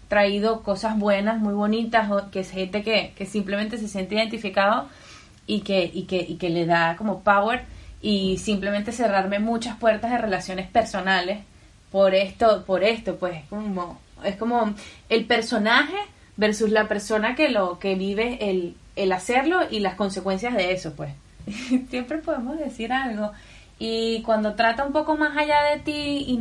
[0.09, 4.89] traído cosas buenas, muy bonitas, que es gente que, que simplemente se siente identificado
[5.47, 7.65] y que, y, que, y que le da como power
[8.01, 11.41] y simplemente cerrarme muchas puertas de relaciones personales
[11.91, 14.75] por esto, por esto, pues como, es como
[15.09, 15.97] el personaje
[16.37, 20.95] versus la persona que lo, que vive el, el hacerlo y las consecuencias de eso,
[20.95, 21.13] pues.
[21.91, 23.33] Siempre podemos decir algo
[23.79, 26.41] y cuando trata un poco más allá de ti y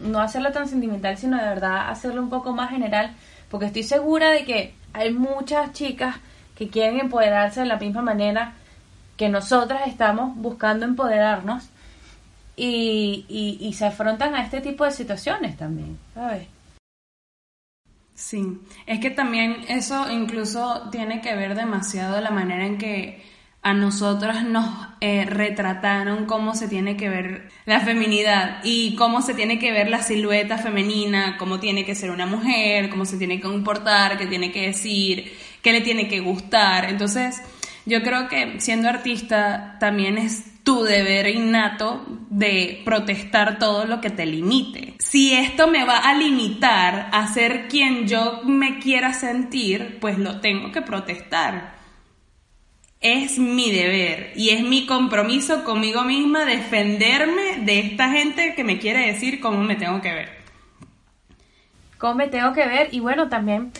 [0.00, 3.14] no hacerlo tan sentimental, sino de verdad hacerlo un poco más general,
[3.50, 6.16] porque estoy segura de que hay muchas chicas
[6.54, 8.54] que quieren empoderarse de la misma manera
[9.16, 11.70] que nosotras estamos buscando empoderarnos
[12.56, 13.26] y,
[13.60, 16.46] y, se afrontan a este tipo de situaciones también, ¿sabes?
[18.14, 23.22] Sí, es que también eso incluso tiene que ver demasiado la manera en que
[23.66, 24.68] a nosotras nos
[25.00, 29.90] eh, retrataron cómo se tiene que ver la feminidad y cómo se tiene que ver
[29.90, 34.28] la silueta femenina, cómo tiene que ser una mujer, cómo se tiene que comportar, qué
[34.28, 36.88] tiene que decir, qué le tiene que gustar.
[36.88, 37.42] Entonces,
[37.86, 44.10] yo creo que siendo artista también es tu deber innato de protestar todo lo que
[44.10, 44.94] te limite.
[45.00, 50.40] Si esto me va a limitar a ser quien yo me quiera sentir, pues lo
[50.40, 51.75] tengo que protestar.
[53.00, 58.78] Es mi deber y es mi compromiso conmigo misma defenderme de esta gente que me
[58.78, 60.28] quiere decir cómo me tengo que ver.
[61.98, 62.88] ¿Cómo me tengo que ver?
[62.92, 63.72] Y bueno, también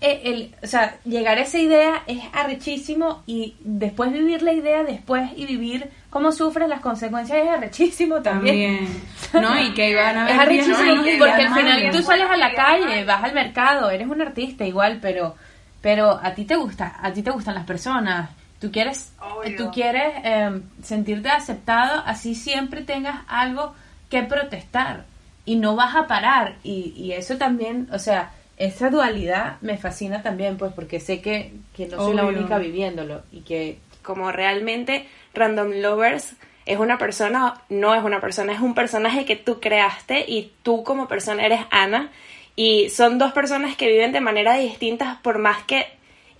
[0.00, 4.82] eh, el, o sea, llegar a esa idea es arrechísimo y después vivir la idea
[4.82, 8.88] después y vivir cómo sufres las consecuencias es arrechísimo también.
[9.32, 13.04] No, y que iban a Es arrechísimo porque al final tú sales a la calle,
[13.04, 15.36] vas al mercado, eres un artista igual, pero
[15.82, 18.30] pero a ti te gusta, a ti te gustan las personas.
[18.60, 19.12] Tú quieres
[19.58, 23.74] tú quieres em, sentirte aceptado, así siempre tengas algo
[24.08, 25.04] que protestar
[25.44, 26.54] y no vas a parar.
[26.62, 31.52] Y, y eso también, o sea, esa dualidad me fascina también, pues porque sé que,
[31.74, 33.78] que no soy la única viviéndolo y que...
[34.02, 36.34] Como realmente Random Lovers
[36.66, 40.82] es una persona, no es una persona, es un personaje que tú creaste y tú
[40.82, 42.10] como persona eres Ana
[42.56, 45.86] y son dos personas que viven de manera distintas por más que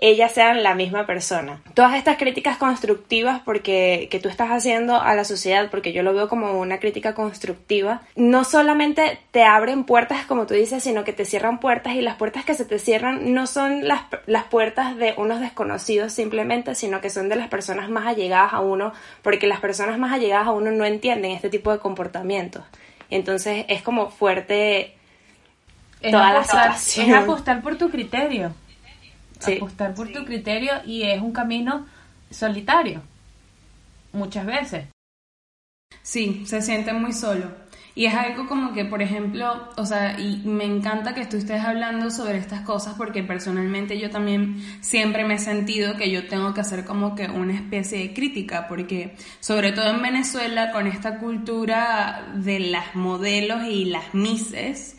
[0.03, 1.63] ellas sean la misma persona.
[1.75, 6.13] Todas estas críticas constructivas porque que tú estás haciendo a la sociedad, porque yo lo
[6.13, 11.13] veo como una crítica constructiva, no solamente te abren puertas como tú dices, sino que
[11.13, 14.97] te cierran puertas y las puertas que se te cierran no son las, las puertas
[14.97, 19.47] de unos desconocidos simplemente, sino que son de las personas más allegadas a uno, porque
[19.47, 22.65] las personas más allegadas a uno no entienden este tipo de comportamientos.
[23.09, 24.97] Entonces es como fuerte
[26.11, 27.11] toda la situación.
[27.11, 28.55] Es apostar por tu criterio
[29.51, 31.87] apostar por tu criterio y es un camino
[32.31, 33.03] solitario,
[34.13, 34.87] muchas veces.
[36.03, 37.63] Sí, se siente muy solo.
[37.95, 41.63] Y es algo como que, por ejemplo, o sea, y me encanta que tú estés
[41.63, 46.55] hablando sobre estas cosas porque personalmente yo también siempre me he sentido que yo tengo
[46.55, 51.19] que hacer como que una especie de crítica, porque sobre todo en Venezuela, con esta
[51.19, 54.97] cultura de las modelos y las mises,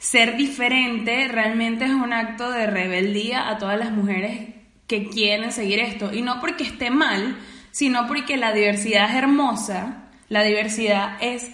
[0.00, 4.48] ser diferente realmente es un acto de rebeldía a todas las mujeres
[4.86, 6.10] que quieren seguir esto.
[6.12, 7.36] Y no porque esté mal,
[7.70, 11.50] sino porque la diversidad es hermosa, la diversidad es,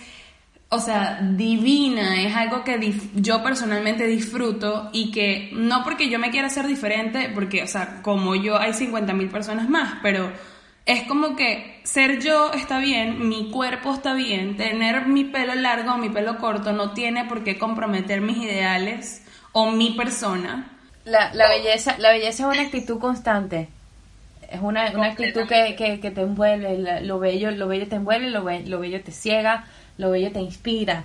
[0.68, 6.30] o sea, divina, es algo que yo personalmente disfruto y que no porque yo me
[6.30, 10.32] quiera ser diferente, porque, o sea, como yo hay 50.000 personas más, pero
[10.87, 15.94] es como que ser yo está bien, mi cuerpo está bien, tener mi pelo largo
[15.94, 19.22] o mi pelo corto no tiene por qué comprometer mis ideales
[19.53, 20.70] o mi persona.
[21.05, 23.68] La, la belleza, la belleza es una actitud constante.
[24.49, 28.42] Es una, una actitud que, que, te envuelve, lo bello, lo bello te envuelve, lo,
[28.42, 29.64] lo bello te ciega,
[29.99, 31.03] lo bello te inspira.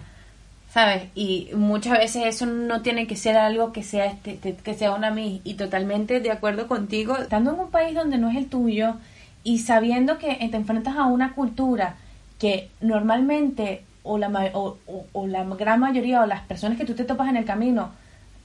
[0.71, 1.03] ¿sabes?
[1.15, 5.11] Y muchas veces eso no tiene que ser algo que sea este, que sea una
[5.11, 8.95] mí y totalmente de acuerdo contigo, estando en un país donde no es el tuyo,
[9.43, 11.95] y sabiendo que te enfrentas a una cultura
[12.39, 14.77] que normalmente o la, o,
[15.13, 17.91] o, la gran mayoría o las personas que tú te topas en el camino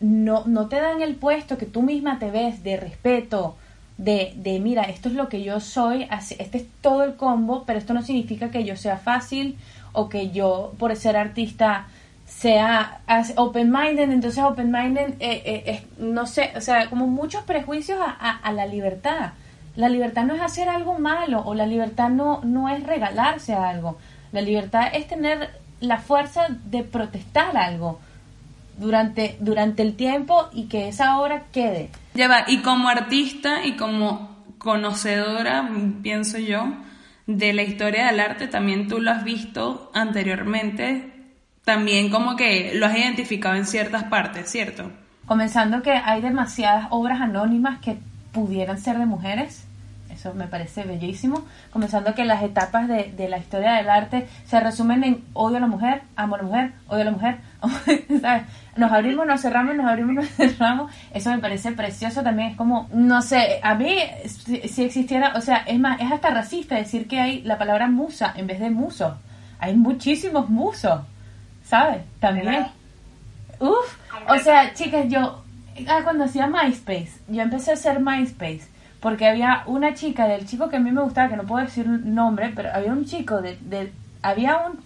[0.00, 3.56] no, no te dan el puesto que tú misma te ves de respeto,
[3.96, 6.06] de, de mira, esto es lo que yo soy,
[6.38, 9.56] este es todo el combo, pero esto no significa que yo sea fácil
[9.92, 11.86] o que yo por ser artista
[12.26, 13.00] sea
[13.36, 18.66] open-minded, entonces open-minded, eh, eh, no sé, o sea, como muchos prejuicios a, a la
[18.66, 19.32] libertad.
[19.76, 23.98] La libertad no es hacer algo malo o la libertad no, no es regalarse algo.
[24.32, 28.00] La libertad es tener la fuerza de protestar algo
[28.78, 31.90] durante, durante el tiempo y que esa obra quede.
[32.14, 35.68] Lleva, y como artista y como conocedora,
[36.02, 36.66] pienso yo,
[37.26, 41.12] de la historia del arte, también tú lo has visto anteriormente,
[41.64, 44.90] también como que lo has identificado en ciertas partes, ¿cierto?
[45.26, 47.98] Comenzando que hay demasiadas obras anónimas que
[48.32, 49.65] pudieran ser de mujeres
[50.16, 51.44] eso me parece bellísimo.
[51.72, 55.60] Comenzando que las etapas de, de, la historia del arte se resumen en odio a
[55.60, 57.38] la mujer, amo a la mujer, odio a la mujer.
[58.20, 58.42] ¿sabes?
[58.76, 60.92] Nos abrimos, nos cerramos, nos abrimos, nos cerramos.
[61.12, 62.50] Eso me parece precioso también.
[62.50, 63.96] Es como, no sé, a mí,
[64.26, 68.32] si, existiera, o sea, es más, es hasta racista decir que hay la palabra musa
[68.36, 69.16] en vez de muso.
[69.58, 71.00] Hay muchísimos musos,
[71.64, 72.02] ¿sabes?
[72.20, 72.66] También.
[73.58, 73.96] Uf,
[74.28, 75.42] o sea, chicas, yo
[75.88, 80.68] ah, cuando hacía MySpace, yo empecé a hacer MySpace porque había una chica del chico
[80.68, 83.56] que a mí me gustaba, que no puedo decir nombre, pero había un chico de,
[83.62, 83.92] de
[84.22, 84.80] había un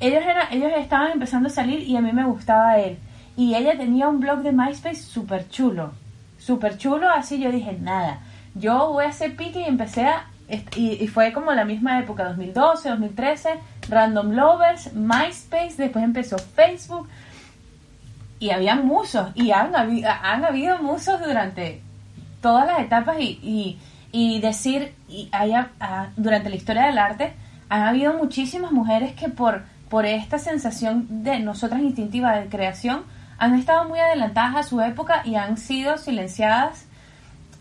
[0.00, 2.98] ellos era, ellos estaban empezando a salir y a mí me gustaba él.
[3.36, 5.92] y ella tenía un blog de MySpace súper chulo,
[6.38, 8.20] súper chulo, así yo dije, nada,
[8.54, 10.26] yo voy a hacer pique y empecé a,
[10.74, 13.48] y, y fue como la misma época, 2012, 2013,
[13.88, 17.08] Random Lovers, MySpace, después empezó Facebook,
[18.38, 21.82] y había musos, y han, habi- han habido musos durante
[22.40, 23.78] todas las etapas y, y,
[24.12, 27.34] y decir, y haya, ah, durante la historia del arte,
[27.68, 33.04] han habido muchísimas mujeres que por, por esta sensación de nosotras instintiva de creación,
[33.38, 36.86] han estado muy adelantadas a su época y han sido silenciadas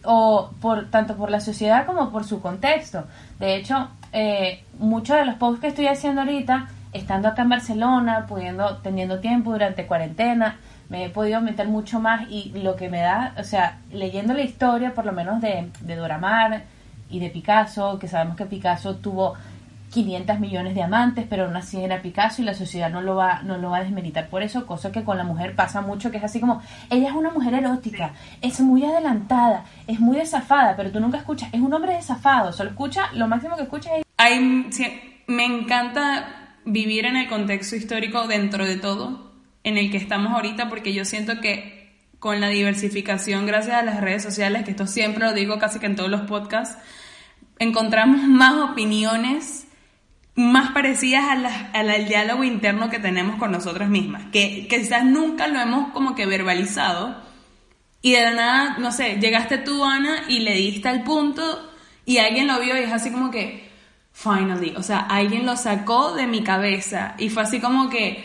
[0.04, 3.06] o por tanto por la sociedad como por su contexto.
[3.40, 8.26] De hecho, eh, muchos de los posts que estoy haciendo ahorita, estando acá en Barcelona,
[8.28, 10.58] pudiendo, teniendo tiempo durante cuarentena,
[10.90, 14.42] me he podido meter mucho más y lo que me da, o sea, leyendo la
[14.42, 16.64] historia por lo menos de, de Dora Maar
[17.10, 19.36] y de Picasso, que sabemos que Picasso tuvo
[19.92, 23.42] 500 millones de amantes, pero aún así era Picasso y la sociedad no lo va
[23.44, 26.18] no lo va a desmeritar por eso, cosa que con la mujer pasa mucho, que
[26.18, 30.92] es así como, ella es una mujer erótica, es muy adelantada, es muy desafada, pero
[30.92, 34.68] tú nunca escuchas, es un hombre desafado, solo escucha, lo máximo que escuchas es Hay,
[34.72, 34.86] sí,
[35.28, 39.29] me encanta vivir en el contexto histórico dentro de todo
[39.70, 41.78] en el que estamos ahorita porque yo siento que
[42.20, 45.86] con la diversificación gracias a las redes sociales, que esto siempre lo digo casi que
[45.86, 46.78] en todos los podcasts,
[47.60, 49.66] encontramos más opiniones
[50.36, 54.80] más parecidas a la- al al diálogo interno que tenemos con nosotras mismas, que, que
[54.82, 57.22] quizás nunca lo hemos como que verbalizado
[58.02, 61.70] y de la nada, no sé, llegaste tú, Ana, y le diste al punto
[62.06, 63.70] y alguien lo vio y es así como que,
[64.14, 68.24] finally, o sea, alguien lo sacó de mi cabeza y fue así como que,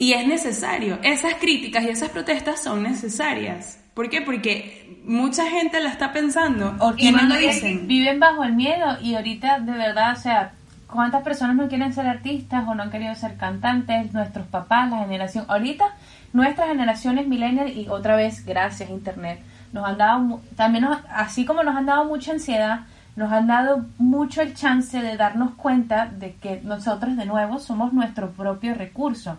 [0.00, 3.78] y es necesario, esas críticas y esas protestas son necesarias.
[3.92, 4.22] ¿Por qué?
[4.22, 7.86] Porque mucha gente la está pensando y no lo dicen.
[7.86, 10.52] Viven bajo el miedo y ahorita de verdad, o sea,
[10.86, 14.12] ¿cuántas personas no quieren ser artistas o no han querido ser cantantes?
[14.14, 15.44] Nuestros papás, la generación.
[15.48, 15.84] Ahorita,
[16.32, 19.40] nuestras generaciones millennials y otra vez, gracias Internet,
[19.74, 22.80] nos han dado, también nos- así como nos han dado mucha ansiedad,
[23.16, 27.92] nos han dado mucho el chance de darnos cuenta de que nosotros de nuevo somos
[27.92, 29.36] nuestro propio recurso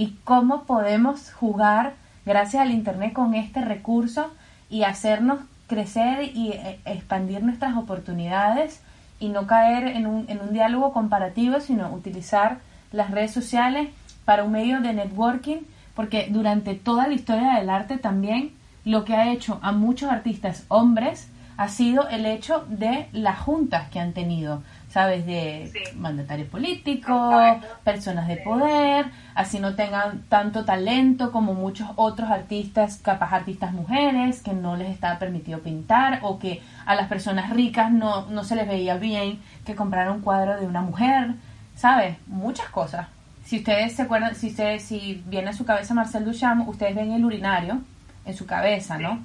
[0.00, 1.92] y cómo podemos jugar
[2.24, 4.32] gracias al Internet con este recurso
[4.70, 8.80] y hacernos crecer y eh, expandir nuestras oportunidades
[9.18, 12.60] y no caer en un, en un diálogo comparativo, sino utilizar
[12.92, 13.90] las redes sociales
[14.24, 15.58] para un medio de networking,
[15.94, 18.52] porque durante toda la historia del arte también
[18.86, 21.28] lo que ha hecho a muchos artistas hombres
[21.58, 25.24] ha sido el hecho de las juntas que han tenido, ¿sabes?
[25.24, 25.96] De Sí.
[25.96, 33.32] mandatarios políticos, personas de poder, así no tengan tanto talento como muchos otros artistas, capaz
[33.32, 38.26] artistas mujeres, que no les estaba permitido pintar, o que a las personas ricas no,
[38.26, 41.34] no se les veía bien que compraran un cuadro de una mujer,
[41.76, 42.16] ¿sabes?
[42.26, 43.06] Muchas cosas.
[43.44, 47.12] Si ustedes se acuerdan, si ustedes, si viene a su cabeza Marcel Duchamp, ustedes ven
[47.12, 47.80] el urinario
[48.24, 49.20] en su cabeza, ¿no?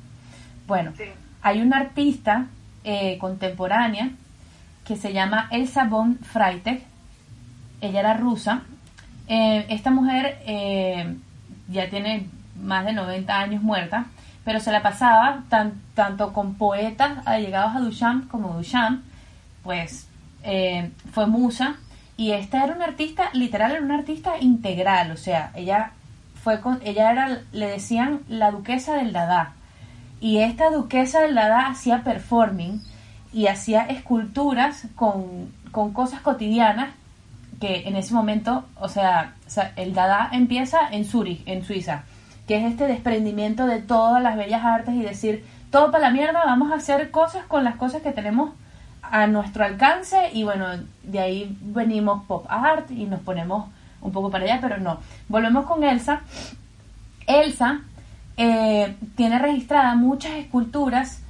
[0.67, 1.03] Bueno, Sí.
[1.41, 2.45] hay una artista
[2.83, 4.11] eh, contemporánea
[4.85, 6.79] que se llama Elsa von Freitag.
[7.81, 8.61] Ella era rusa.
[9.27, 11.15] Eh, esta mujer eh,
[11.67, 12.27] ya tiene
[12.61, 14.05] más de 90 años muerta,
[14.43, 19.03] pero se la pasaba tan- tanto con poetas allegados a Duchamp como Duchamp,
[19.63, 20.07] pues
[20.43, 21.75] eh, fue musa.
[22.17, 25.91] Y esta era una artista, literal, era una artista integral, o sea, ella
[26.41, 29.53] fue con, ella era, le decían la duquesa del Dada.
[30.21, 32.81] Y esta duquesa del Dada hacía performing
[33.35, 36.91] y hacía esculturas con, con cosas cotidianas
[37.59, 39.33] que en ese momento, o sea,
[39.75, 42.03] el Dada empieza en Zurich, en Suiza,
[42.47, 46.45] que es este desprendimiento de todas las bellas artes y decir, todo para la mierda,
[46.45, 48.51] vamos a hacer cosas con las cosas que tenemos
[49.01, 50.67] a nuestro alcance y bueno,
[51.03, 53.67] de ahí venimos pop art y nos ponemos
[53.99, 54.99] un poco para allá, pero no.
[55.27, 56.21] Volvemos con Elsa.
[57.27, 57.81] Elsa
[58.37, 61.24] eh, tiene registradas muchas esculturas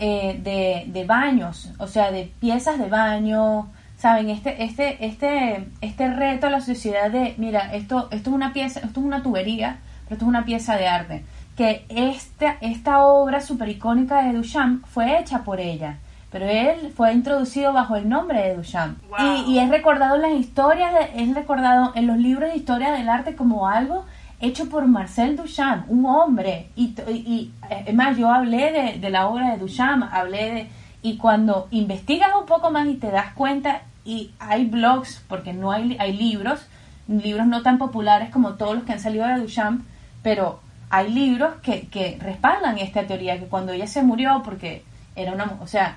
[0.00, 6.08] eh, de, de baños, o sea, de piezas de baño, saben, este, este, este, este
[6.14, 9.78] reto a la sociedad de, mira, esto, esto es una pieza, esto es una tubería,
[10.04, 11.24] pero esto es una pieza de arte.
[11.56, 15.98] Que esta, esta obra super icónica de Duchamp fue hecha por ella,
[16.32, 18.98] pero él fue introducido bajo el nombre de Duchamp.
[19.10, 19.18] Wow.
[19.46, 22.92] Y, y es recordado en las historias, de- es recordado en los libros de historia
[22.92, 24.06] del arte como algo
[24.40, 26.70] hecho por Marcel Duchamp, un hombre.
[26.76, 27.52] Y, y,
[27.86, 30.68] es más, yo hablé de, de la obra de Duchamp, hablé de...
[31.02, 35.72] Y cuando investigas un poco más y te das cuenta, y hay blogs, porque no
[35.72, 36.66] hay, hay libros,
[37.08, 39.84] libros no tan populares como todos los que han salido de Duchamp,
[40.22, 40.60] pero
[40.90, 44.84] hay libros que, que respaldan esta teoría, que cuando ella se murió, porque
[45.16, 45.56] era una...
[45.60, 45.96] O sea,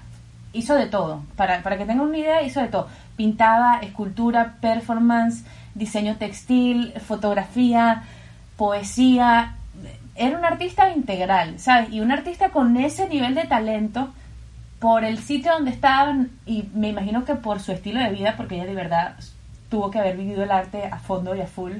[0.53, 1.23] hizo de todo.
[1.35, 2.87] Para, para que tengan una idea, hizo de todo.
[3.15, 5.43] Pintaba, escultura, performance,
[5.75, 8.03] diseño textil, fotografía,
[8.57, 9.55] poesía,
[10.15, 11.91] era un artista integral, ¿sabes?
[11.91, 14.13] Y un artista con ese nivel de talento
[14.79, 18.55] por el sitio donde estaban y me imagino que por su estilo de vida, porque
[18.55, 19.15] ella de verdad
[19.69, 21.73] tuvo que haber vivido el arte a fondo y a full,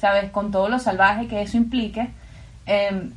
[0.00, 0.30] ¿sabes?
[0.30, 2.08] Con todo lo salvaje que eso implique.
[2.66, 3.10] Eh,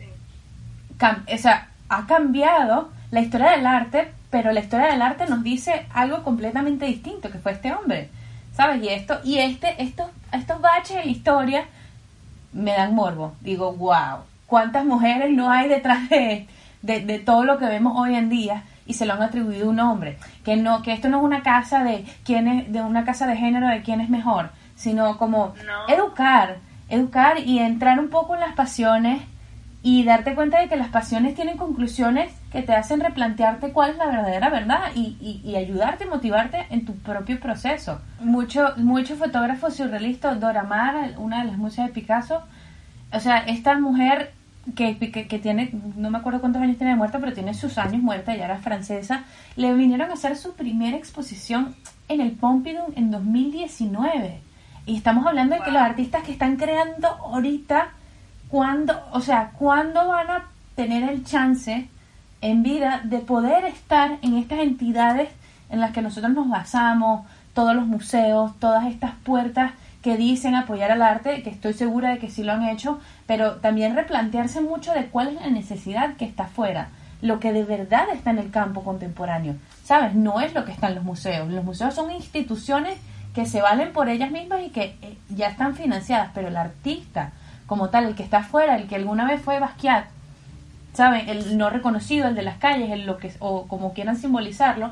[1.33, 5.87] o sea, ha cambiado la historia del arte, pero la historia del arte nos dice
[5.93, 8.09] algo completamente distinto, que fue este hombre,
[8.53, 8.83] ¿sabes?
[8.83, 11.65] Y esto, y este, estos, estos baches en historia
[12.53, 13.33] me dan morbo.
[13.41, 16.47] Digo, wow, ¿cuántas mujeres no hay detrás de,
[16.81, 18.63] de, todo lo que vemos hoy en día?
[18.83, 20.17] y se lo han atribuido a un hombre.
[20.43, 23.37] Que no, que esto no es una casa de quién es, de una casa de
[23.37, 25.53] género de quién es mejor, sino como
[25.87, 26.57] educar,
[26.89, 29.21] educar y entrar un poco en las pasiones
[29.83, 33.97] y darte cuenta de que las pasiones tienen conclusiones que te hacen replantearte cuál es
[33.97, 37.99] la verdadera verdad y, y, y ayudarte, motivarte en tu propio proceso.
[38.19, 42.43] Muchos mucho fotógrafos surrealistas, Dora Maar, una de las musas de Picasso,
[43.11, 44.31] o sea, esta mujer
[44.75, 48.01] que, que, tiene, no me acuerdo cuántos años tiene de muerta, pero tiene sus años
[48.01, 49.23] muerta, ya era francesa,
[49.55, 51.75] le vinieron a hacer su primera exposición
[52.07, 54.41] en el Pompidou en 2019.
[54.85, 57.93] Y estamos hablando de que los artistas que están creando ahorita
[58.51, 60.45] ¿cuándo, o sea, cuándo van a
[60.75, 61.87] tener el chance
[62.41, 65.29] en vida de poder estar en estas entidades
[65.69, 69.71] en las que nosotros nos basamos, todos los museos, todas estas puertas
[70.01, 73.55] que dicen apoyar al arte, que estoy segura de que sí lo han hecho, pero
[73.57, 76.89] también replantearse mucho de cuál es la necesidad que está afuera,
[77.21, 80.15] lo que de verdad está en el campo contemporáneo, ¿sabes?
[80.15, 81.49] No es lo que está en los museos.
[81.49, 82.97] Los museos son instituciones
[83.35, 87.31] que se valen por ellas mismas y que eh, ya están financiadas, pero el artista,
[87.71, 90.03] como tal, el que está afuera, el que alguna vez fue Basquiat,
[90.91, 91.29] ¿saben?
[91.29, 94.91] El no reconocido, el de las calles, el lo que, o como quieran simbolizarlo,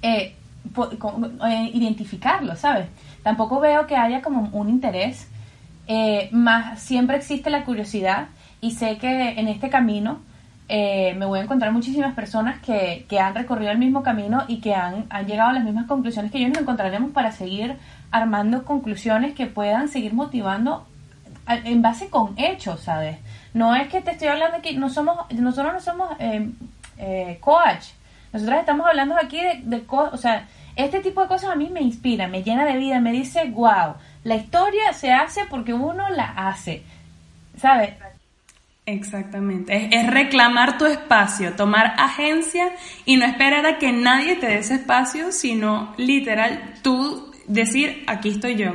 [0.00, 0.36] eh,
[0.76, 2.86] eh, identificarlo, ¿sabes?
[3.24, 5.28] Tampoco veo que haya como un interés,
[5.88, 8.28] eh, más siempre existe la curiosidad
[8.60, 10.20] y sé que en este camino
[10.68, 14.76] me voy a encontrar muchísimas personas que, que, han recorrido el mismo camino y que
[14.76, 17.74] han, han llegado a las mismas conclusiones que yo nos encontraremos para seguir
[18.12, 20.86] armando conclusiones que puedan seguir motivando
[21.48, 23.18] en base con hechos, ¿sabes?
[23.54, 26.50] No es que te estoy hablando aquí, no somos, nosotros no somos eh,
[26.98, 27.86] eh, coach,
[28.32, 31.80] nosotros estamos hablando aquí de, de o sea, este tipo de cosas a mí me
[31.80, 33.94] inspira, me llena de vida, me dice, wow,
[34.24, 36.82] la historia se hace porque uno la hace,
[37.56, 37.94] ¿sabes?
[38.84, 42.70] Exactamente, es, es, reclamar tu espacio, tomar agencia
[43.04, 48.30] y no esperar a que nadie te dé ese espacio, sino literal tú decir, aquí
[48.30, 48.72] estoy yo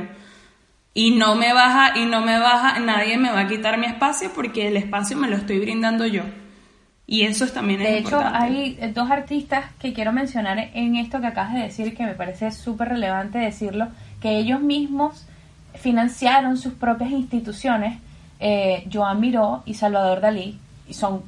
[0.94, 4.30] y no me baja y no me baja, nadie me va a quitar mi espacio
[4.34, 6.22] porque el espacio me lo estoy brindando yo.
[7.06, 11.26] Y eso también es De hecho, hay dos artistas que quiero mencionar en esto que
[11.26, 13.88] acabas de decir, que me parece súper relevante decirlo,
[14.20, 15.26] que ellos mismos
[15.74, 17.98] financiaron sus propias instituciones,
[18.38, 21.22] eh, Joan Miró y Salvador Dalí, y son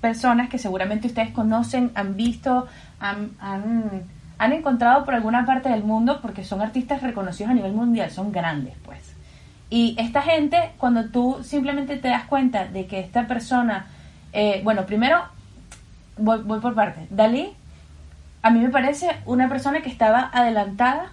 [0.00, 2.66] personas que seguramente ustedes conocen, han visto,
[3.00, 4.04] han, han,
[4.38, 8.32] han encontrado por alguna parte del mundo, porque son artistas reconocidos a nivel mundial, son
[8.32, 9.14] grandes, pues.
[9.70, 13.86] Y esta gente, cuando tú simplemente te das cuenta de que esta persona,
[14.32, 15.22] eh, bueno, primero
[16.18, 17.06] voy, voy por parte.
[17.10, 17.52] Dalí,
[18.42, 21.10] a mí me parece una persona que estaba adelantada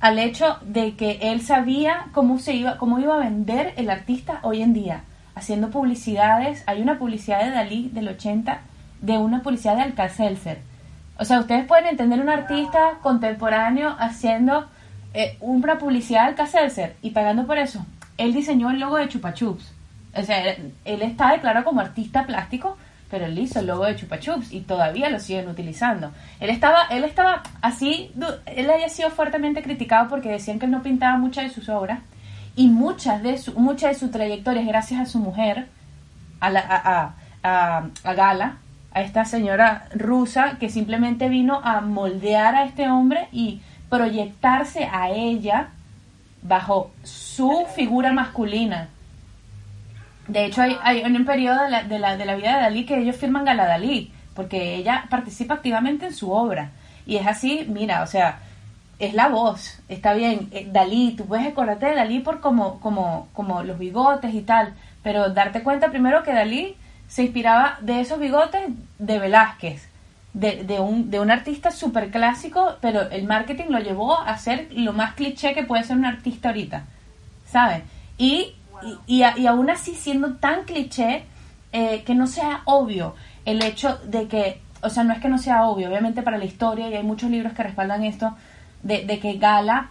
[0.00, 4.40] al hecho de que él sabía cómo se iba, cómo iba a vender el artista
[4.42, 5.02] hoy en día,
[5.34, 6.64] haciendo publicidades.
[6.66, 8.60] Hay una publicidad de Dalí del 80
[9.02, 10.69] de una publicidad de Alcacelser.
[11.20, 14.66] O sea, ustedes pueden entender un artista contemporáneo haciendo
[15.12, 17.84] eh, una publicidad al Caselser y pagando por eso.
[18.16, 19.70] Él diseñó el logo de Chupa Chups.
[20.16, 22.78] O sea, él, está declarado como artista plástico,
[23.10, 26.10] pero él hizo el logo de Chupa Chups y todavía lo siguen utilizando.
[26.40, 28.12] Él estaba, él estaba así,
[28.46, 32.00] él había sido fuertemente criticado porque decían que él no pintaba muchas de sus obras
[32.56, 35.66] y muchas de su, muchas de su trayectoria gracias a su mujer,
[36.40, 38.56] a, la, a, a, a Gala,
[38.92, 45.10] a esta señora rusa que simplemente vino a moldear a este hombre y proyectarse a
[45.10, 45.68] ella
[46.42, 48.88] bajo su figura masculina.
[50.26, 51.82] De hecho, hay, hay un periodo de la,
[52.16, 56.14] de, la, vida de Dalí que ellos firman Gala Dalí, porque ella participa activamente en
[56.14, 56.70] su obra.
[57.06, 58.38] Y es así, mira, o sea,
[58.98, 63.28] es la voz, está bien, eh, Dalí, tú puedes acordarte de Dalí por como, como,
[63.32, 66.76] como los bigotes y tal, pero darte cuenta primero que Dalí
[67.10, 68.62] se inspiraba de esos bigotes
[69.00, 69.88] de Velázquez,
[70.32, 74.68] de, de, un, de un artista súper clásico, pero el marketing lo llevó a ser
[74.70, 76.84] lo más cliché que puede ser un artista ahorita,
[77.46, 77.82] ¿sabes?
[78.16, 78.54] Y,
[79.08, 81.24] y, y, aún así siendo tan cliché
[81.72, 85.38] eh, que no sea obvio el hecho de que, o sea, no es que no
[85.38, 88.36] sea obvio, obviamente para la historia, y hay muchos libros que respaldan esto,
[88.84, 89.90] de, de que Gala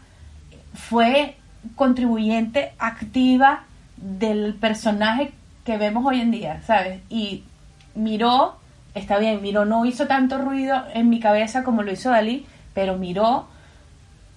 [0.73, 1.35] fue
[1.75, 3.63] contribuyente activa
[3.97, 7.01] del personaje que vemos hoy en día, ¿sabes?
[7.09, 7.43] Y
[7.95, 8.57] miró,
[8.93, 12.97] está bien, miró, no hizo tanto ruido en mi cabeza como lo hizo Dalí, pero
[12.97, 13.47] miró,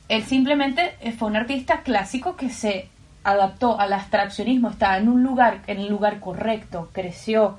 [0.08, 2.88] él simplemente fue un artista clásico que se
[3.24, 7.58] adaptó al abstraccionismo, estaba en un lugar, en el lugar correcto, creció,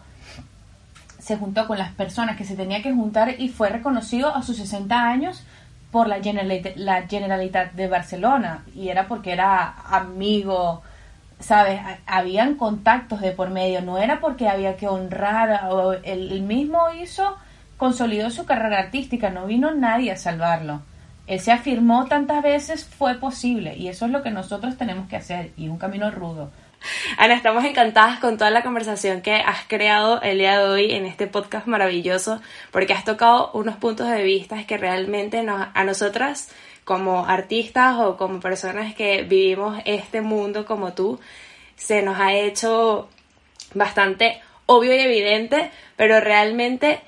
[1.19, 4.57] se juntó con las personas que se tenía que juntar y fue reconocido a sus
[4.57, 5.43] 60 años
[5.91, 10.81] por la, Generalitat, la Generalitat de Barcelona y era porque era amigo,
[11.43, 11.81] ¿sabes?
[12.05, 17.37] Habían contactos de por medio, no era porque había que honrar, o él mismo hizo,
[17.77, 20.81] consolidó su carrera artística, no vino nadie a salvarlo.
[21.27, 25.15] Él se afirmó tantas veces fue posible y eso es lo que nosotros tenemos que
[25.17, 26.49] hacer y un camino rudo.
[27.17, 31.05] Ana, estamos encantadas con toda la conversación que has creado el día de hoy en
[31.05, 32.41] este podcast maravilloso
[32.71, 36.49] porque has tocado unos puntos de vista que realmente nos, a nosotras
[36.83, 41.19] como artistas o como personas que vivimos este mundo como tú
[41.75, 43.09] se nos ha hecho
[43.73, 47.01] bastante obvio y evidente, pero realmente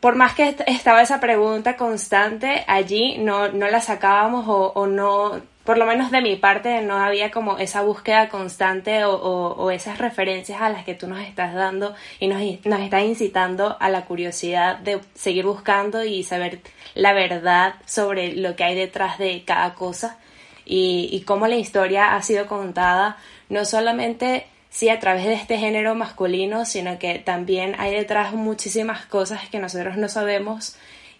[0.00, 5.40] por más que estaba esa pregunta constante allí, no, no la sacábamos o, o, no,
[5.64, 9.98] por lo menos de mi parte, no había como esa búsqueda constante o, o, esas
[9.98, 14.04] referencias a las que tú nos estás dando y nos, nos estás incitando a la
[14.04, 16.60] curiosidad de seguir buscando y saber
[16.96, 20.18] la verdad sobre lo que hay detrás de cada cosa
[20.64, 23.18] y, y cómo la historia ha sido contada,
[23.48, 29.06] no solamente sí a través de este género masculino, sino que también hay detrás muchísimas
[29.06, 30.76] cosas que nosotros no sabemos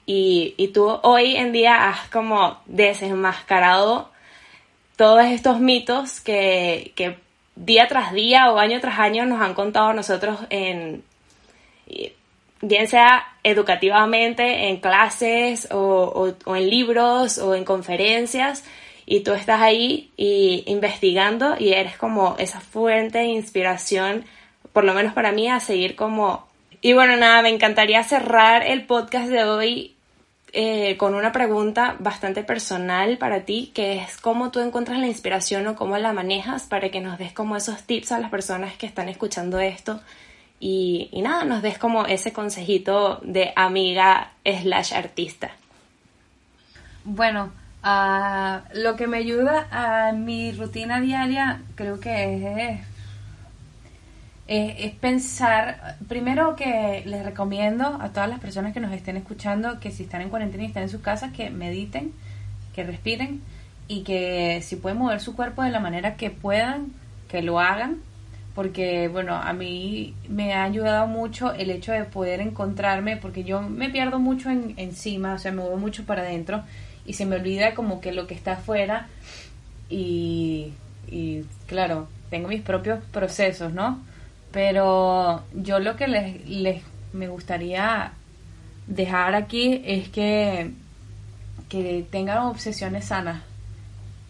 [0.07, 4.11] y, y tú hoy en día has como desenmascarado
[4.97, 7.19] todos estos mitos que, que
[7.55, 11.03] día tras día o año tras año nos han contado nosotros en
[12.67, 18.65] bien sea educativamente en clases o, en libros o en conferencias
[19.07, 24.25] y tú estás ahí y investigando y eres como esa fuente de inspiración,
[24.73, 26.47] por lo menos para mí, a seguir como...
[26.83, 29.97] Y bueno, nada, me encantaría cerrar el podcast de hoy
[30.53, 35.67] eh, con una pregunta bastante personal para ti, que es cómo tú encuentras la inspiración
[35.69, 38.87] o cómo la manejas para que nos des como esos tips a las personas que
[38.87, 40.01] están escuchando esto
[40.61, 45.51] y, y nada, nos des como ese consejito de amiga slash artista.
[47.05, 47.53] Bueno,
[47.87, 52.81] Uh, lo que me ayuda a mi rutina diaria creo que
[54.49, 59.79] es, es, pensar, primero que les recomiendo a todas las personas que nos estén escuchando
[59.79, 62.13] que si están en cuarentena y están en sus casas, que mediten,
[62.75, 63.41] que respiren
[63.87, 66.89] y que si pueden mover su cuerpo de la manera que puedan,
[67.29, 67.99] que lo hagan,
[68.57, 73.61] porque bueno, a mí me ha ayudado mucho el hecho de poder encontrarme, porque yo
[73.61, 76.65] me pierdo mucho en, encima, o sea, me muevo mucho para adentro
[77.05, 79.09] y se me olvida como que lo que está afuera
[79.91, 80.73] y,
[81.67, 84.03] claro, tengo mis propios procesos, ¿no?
[84.53, 86.83] Pero yo lo que les, les
[87.13, 88.13] me gustaría
[88.87, 90.71] dejar aquí es que,
[91.69, 93.43] que tengan obsesiones sanas,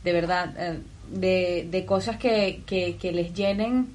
[0.03, 3.95] de verdad, eh, de, de cosas que, que les llenen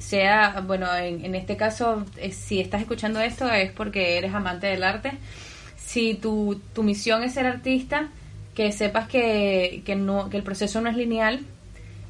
[0.00, 4.66] sea, bueno, en, en este caso, eh, si estás escuchando esto es porque eres amante
[4.66, 5.12] del arte,
[5.76, 8.08] si tu, tu misión es ser artista,
[8.54, 11.40] que sepas que, que, no, que el proceso no es lineal,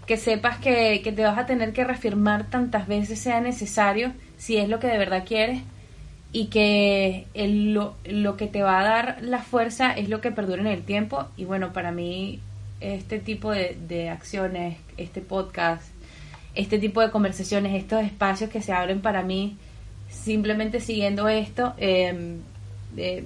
[0.07, 4.57] que sepas que, que te vas a tener que reafirmar tantas veces sea necesario si
[4.57, 5.63] es lo que de verdad quieres
[6.33, 10.31] y que el, lo, lo, que te va a dar la fuerza es lo que
[10.31, 11.27] perdura en el tiempo.
[11.37, 12.41] Y bueno, para mí
[12.81, 15.85] este tipo de, de acciones, este podcast,
[16.55, 19.57] este tipo de conversaciones, estos espacios que se abren para mí
[20.11, 22.39] simplemente siguiendo esto, eh,
[22.97, 23.25] eh,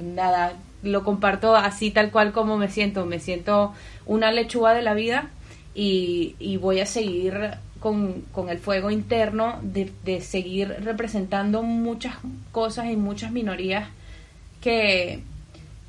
[0.00, 3.06] nada, lo comparto así tal cual como me siento.
[3.06, 3.72] Me siento
[4.06, 5.28] una lechuga de la vida
[5.74, 12.16] y, voy a seguir con, el fuego interno de, seguir representando muchas
[12.52, 13.88] cosas y muchas minorías
[14.60, 15.20] que,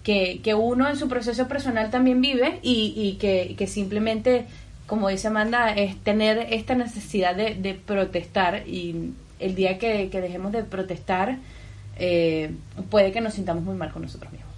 [0.04, 4.46] que, uno en su proceso personal también vive y, que, simplemente,
[4.88, 10.64] como dice Amanda, es tener esta necesidad de, protestar y el día que, dejemos de
[10.64, 11.38] protestar,
[11.98, 12.52] eh,
[12.90, 14.52] puede que nos sintamos muy mal con nosotros mismos.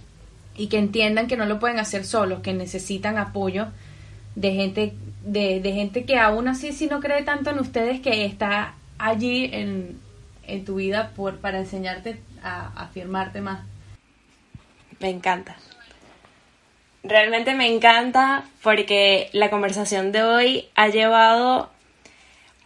[0.56, 3.68] Y que entiendan que no lo pueden hacer solos, que necesitan apoyo
[4.34, 8.74] de gente, de, gente que aún así si no cree tanto en ustedes, que está
[8.98, 9.98] allí en,
[10.46, 13.60] en tu vida por, para enseñarte a afirmarte más.
[15.00, 15.56] Me encanta.
[17.08, 21.70] Realmente me encanta porque la conversación de hoy ha llevado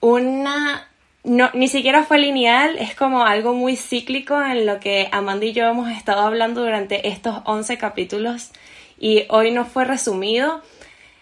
[0.01, 0.89] una
[1.23, 5.53] no, ni siquiera fue lineal, es como algo muy cíclico en lo que Amanda y
[5.53, 8.51] yo hemos estado hablando durante estos 11 capítulos
[8.99, 10.63] y hoy no fue resumido,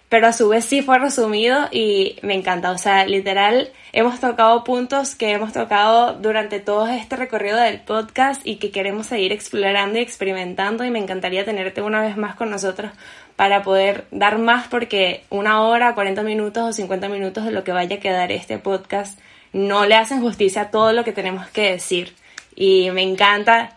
[0.08, 2.70] pero a su vez sí fue resumido y me encanta.
[2.70, 8.46] O sea, literal, hemos tocado puntos que hemos tocado durante todo este recorrido del podcast
[8.46, 12.50] y que queremos seguir explorando y experimentando y me encantaría tenerte una vez más con
[12.50, 12.92] nosotros
[13.36, 17.72] para poder dar más porque una hora, 40 minutos o 50 minutos de lo que
[17.72, 19.18] vaya a quedar este podcast
[19.52, 22.14] no le hacen justicia a todo lo que tenemos que decir.
[22.54, 23.74] Y me encanta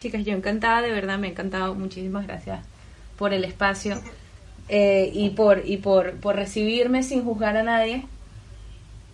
[0.00, 1.76] Chicas, yo encantada, de verdad, me ha encantado.
[1.76, 2.71] Muchísimas gracias
[3.16, 4.00] por el espacio
[4.68, 8.06] eh, y, por, y por, por recibirme sin juzgar a nadie.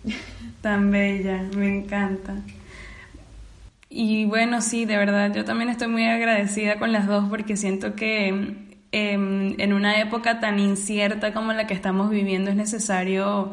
[0.61, 2.35] Tan bella, me encanta.
[3.89, 7.95] Y bueno, sí, de verdad, yo también estoy muy agradecida con las dos porque siento
[7.95, 8.27] que
[8.91, 13.51] em, en una época tan incierta como la que estamos viviendo es necesario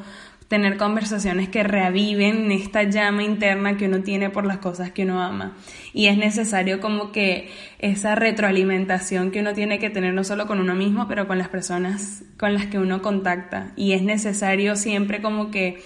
[0.49, 5.23] tener conversaciones que reaviven esta llama interna que uno tiene por las cosas que uno
[5.23, 5.57] ama.
[5.93, 10.61] Y es necesario como que esa retroalimentación que uno tiene que tener no solo con
[10.61, 13.73] uno mismo, pero con las personas con las que uno contacta.
[13.77, 15.83] Y es necesario siempre como que,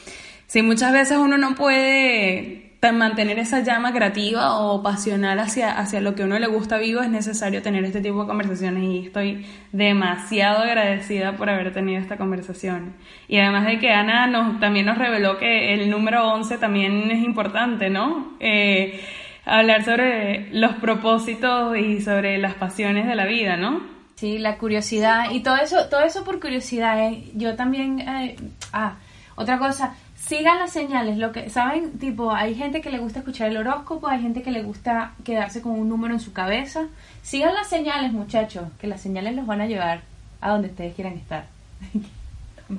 [0.46, 6.14] si muchas veces uno no puede mantener esa llama creativa o pasional hacia, hacia lo
[6.14, 10.62] que uno le gusta vivo, es necesario tener este tipo de conversaciones y estoy demasiado
[10.62, 12.94] agradecida por haber tenido esta conversación.
[13.28, 17.22] Y además de que Ana nos, también nos reveló que el número 11 también es
[17.22, 18.32] importante, ¿no?
[18.40, 19.00] Eh,
[19.44, 23.82] hablar sobre los propósitos y sobre las pasiones de la vida, ¿no?
[24.14, 27.08] Sí, la curiosidad y todo eso, todo eso por curiosidad.
[27.08, 27.24] ¿eh?
[27.34, 28.36] Yo también, eh,
[28.72, 28.96] ah,
[29.34, 29.94] otra cosa,
[30.30, 34.06] sigan las señales, lo que saben, tipo, hay gente que le gusta escuchar el horóscopo,
[34.06, 36.86] hay gente que le gusta quedarse con un número en su cabeza.
[37.20, 40.02] Sigan las señales, muchachos, que las señales los van a llevar
[40.40, 41.46] a donde ustedes quieran estar.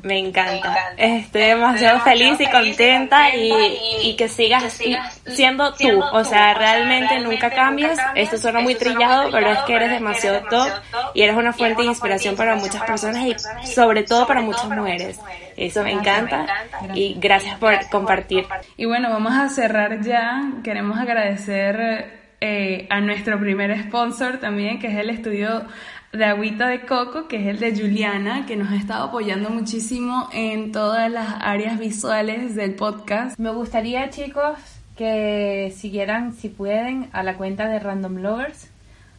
[0.03, 0.93] Me encanta.
[0.95, 4.79] Estoy demasiado feliz y contenta y, que sigas
[5.25, 6.01] siendo tú.
[6.13, 7.99] O sea, realmente nunca cambias.
[8.15, 10.69] Esto suena muy trillado, pero es que eres demasiado top
[11.13, 13.35] y eres una fuente de inspiración para muchas personas y
[13.67, 15.19] sobre todo para muchas mujeres.
[15.57, 16.45] Eso me encanta
[16.93, 18.45] y gracias por compartir.
[18.77, 20.53] Y bueno, vamos a cerrar ya.
[20.63, 25.65] Queremos agradecer eh, a nuestro primer sponsor también, que es el estudio
[26.13, 30.27] de agüita de coco, que es el de Juliana, que nos ha estado apoyando muchísimo
[30.33, 33.39] en todas las áreas visuales del podcast.
[33.39, 34.57] Me gustaría, chicos,
[34.97, 38.69] que siguieran, si pueden, a la cuenta de Random Lovers.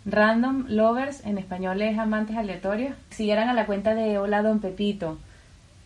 [0.04, 2.94] Random Lovers, en español es amantes aleatorios.
[3.10, 5.18] Siguieran a la cuenta de Hola Don Pepito,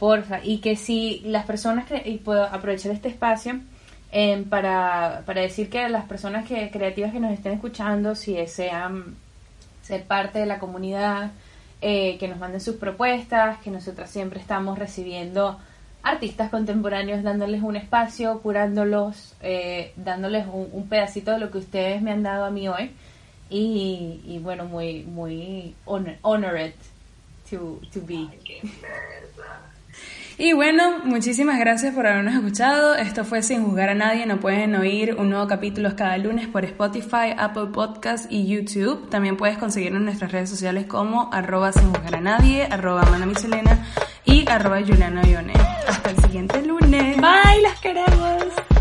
[0.00, 0.40] porfa.
[0.42, 2.02] Y que si las personas que...
[2.04, 3.60] Y puedo aprovechar este espacio
[4.10, 9.14] eh, para, para decir que las personas que creativas que nos estén escuchando, si desean
[9.86, 11.30] ser parte de la comunidad,
[11.80, 15.58] eh, que nos manden sus propuestas, que nosotras siempre estamos recibiendo
[16.02, 22.12] artistas contemporáneos, dándoles un espacio, curándolos, eh, dándoles un, pedacito de lo que ustedes me
[22.12, 22.90] han dado a mí hoy.
[23.48, 26.74] Y, bueno, muy, muy honored
[27.48, 28.28] to, to be.
[30.38, 32.94] Y bueno, muchísimas gracias por habernos escuchado.
[32.94, 34.26] Esto fue Sin Juzgar a Nadie.
[34.26, 39.08] No pueden oír un nuevo capítulo cada lunes por Spotify, Apple Podcast y YouTube.
[39.08, 43.86] También puedes conseguirnos en nuestras redes sociales como arroba sin juzgar a nadie, arroba Michelena
[44.26, 45.22] y arroba Juliana
[45.88, 47.16] Hasta el siguiente lunes.
[47.16, 48.75] Bye, las